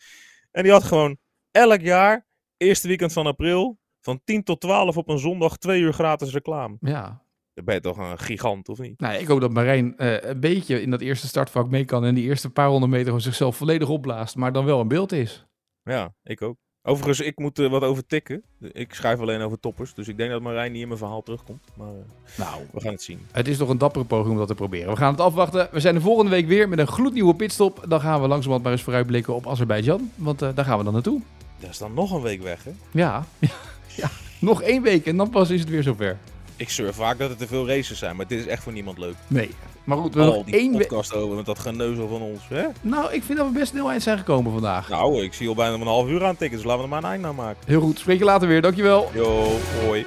En 0.51 0.63
die 0.63 0.73
had 0.73 0.85
gewoon 0.85 1.19
elk 1.51 1.81
jaar, 1.81 2.27
eerste 2.57 2.89
weekend 2.89 3.13
van 3.13 3.27
april, 3.27 3.79
van 4.01 4.21
10 4.25 4.43
tot 4.45 4.61
12 4.61 4.97
op 4.97 5.09
een 5.09 5.19
zondag, 5.19 5.57
twee 5.57 5.81
uur 5.81 5.93
gratis 5.93 6.33
reclame. 6.33 6.77
Ja. 6.81 7.23
Dan 7.55 7.65
ben 7.65 7.75
je 7.75 7.81
toch 7.81 7.97
een 7.99 8.19
gigant, 8.19 8.69
of 8.69 8.79
niet? 8.79 9.01
Nou, 9.01 9.15
ik 9.15 9.27
hoop 9.27 9.41
dat 9.41 9.53
Marijn 9.53 9.97
eh, 9.99 10.31
een 10.31 10.41
beetje 10.41 10.83
in 10.83 10.91
dat 10.91 11.01
eerste 11.01 11.27
startvak 11.27 11.69
mee 11.71 11.85
kan. 11.85 12.05
En 12.05 12.15
die 12.15 12.25
eerste 12.25 12.51
paar 12.51 12.69
honderd 12.69 12.91
meter 12.91 13.07
gewoon 13.07 13.21
zichzelf 13.21 13.57
volledig 13.57 13.89
opblaast. 13.89 14.37
Maar 14.37 14.53
dan 14.53 14.65
wel 14.65 14.81
een 14.81 14.89
beeld 14.89 15.13
is. 15.13 15.47
Ja, 15.83 16.15
ik 16.23 16.43
ook. 16.43 16.57
Overigens, 16.83 17.21
ik 17.21 17.39
moet 17.39 17.59
er 17.59 17.69
wat 17.69 17.83
over 17.83 18.07
tikken. 18.07 18.43
Ik 18.73 18.95
schrijf 18.95 19.21
alleen 19.21 19.41
over 19.41 19.61
toppers. 19.61 19.95
Dus 19.95 20.09
ik 20.09 20.17
denk 20.17 20.31
dat 20.31 20.41
Marijn 20.43 20.73
niet 20.73 20.81
in 20.83 20.87
mijn 20.87 20.99
verhaal 20.99 21.23
terugkomt. 21.23 21.65
Maar 21.77 21.89
eh, 21.89 22.39
Nou, 22.39 22.63
we 22.73 22.81
gaan 22.81 22.93
het 22.93 23.03
zien. 23.03 23.21
het 23.33 23.49
is 23.49 23.57
toch 23.57 23.69
een 23.69 23.79
dappere 23.79 24.05
poging 24.05 24.31
om 24.33 24.39
dat 24.39 24.49
te 24.49 24.55
proberen. 24.55 24.91
We 24.91 24.97
gaan 24.97 25.13
het 25.13 25.21
afwachten. 25.21 25.69
We 25.73 25.81
zijn 25.81 25.95
de 25.95 26.01
volgende 26.01 26.31
week 26.31 26.47
weer 26.47 26.69
met 26.69 26.79
een 26.79 26.87
gloednieuwe 26.87 27.35
pitstop. 27.35 27.85
Dan 27.89 28.01
gaan 28.01 28.21
we 28.21 28.29
langzamerhand 28.29 28.63
maar 28.63 28.73
eens 28.73 28.83
vooruitblikken 28.83 29.35
op 29.35 29.49
Azerbeidzjan. 29.49 30.11
Want 30.15 30.43
eh, 30.43 30.49
daar 30.55 30.65
gaan 30.65 30.79
we 30.79 30.85
dan 30.85 30.93
naartoe. 30.93 31.21
Dat 31.59 31.71
is 31.71 31.79
dan 31.79 31.95
nog 31.95 32.13
een 32.13 32.23
week 32.23 32.43
weg, 32.43 32.65
hè? 32.65 32.71
Ja. 32.91 33.25
Nog 34.41 34.63
één 34.63 34.83
week 34.83 35.07
en 35.07 35.17
dan 35.17 35.31
pas 35.31 35.51
is 35.51 35.61
het 35.61 35.69
weer 35.69 35.83
zover. 35.83 36.17
Ik 36.57 36.69
surf 36.69 36.95
vaak 36.97 37.19
dat 37.19 37.31
er 37.31 37.37
te 37.37 37.47
veel 37.47 37.69
races 37.69 37.99
zijn. 37.99 38.17
Maar 38.17 38.27
dit 38.27 38.39
is 38.39 38.47
echt 38.47 38.63
voor 38.63 38.73
niemand 38.73 38.99
leuk. 38.99 39.15
Nee. 39.27 39.51
Maar 39.85 39.99
goed, 39.99 40.15
we 40.15 40.21
hebben 40.21 40.39
Al 40.39 40.43
nog 40.45 40.51
die 40.51 40.61
één 40.61 40.73
week. 40.77 40.81
podcast 40.89 41.15
over 41.15 41.37
met 41.37 41.47
dat 41.47 41.59
geneuzel 41.59 42.09
van 42.09 42.21
ons. 42.23 42.49
Hè? 42.49 42.65
Nou, 42.81 43.13
ik 43.13 43.23
vind 43.23 43.39
dat 43.39 43.47
we 43.47 43.59
best 43.59 43.71
snel 43.71 43.91
eind 43.91 44.03
zijn 44.03 44.19
gekomen 44.19 44.53
vandaag. 44.53 44.89
Nou, 44.89 45.23
ik 45.23 45.33
zie 45.35 45.49
al 45.49 45.55
bijna 45.55 45.75
een 45.75 45.81
half 45.87 46.09
uur 46.09 46.25
aan 46.25 46.37
tikken. 46.37 46.57
Dus 46.59 46.67
laten 46.67 46.79
we 46.89 46.95
er 46.95 47.01
maar 47.01 47.05
een 47.05 47.11
eind 47.17 47.25
aan 47.25 47.35
maken. 47.45 47.63
Heel 47.67 47.81
goed. 47.81 47.99
Spreek 47.99 48.19
je 48.19 48.25
later 48.25 48.49
weer. 48.49 48.63
Dankjewel. 48.63 49.11
Yo, 49.15 49.47
hoi. 49.87 50.07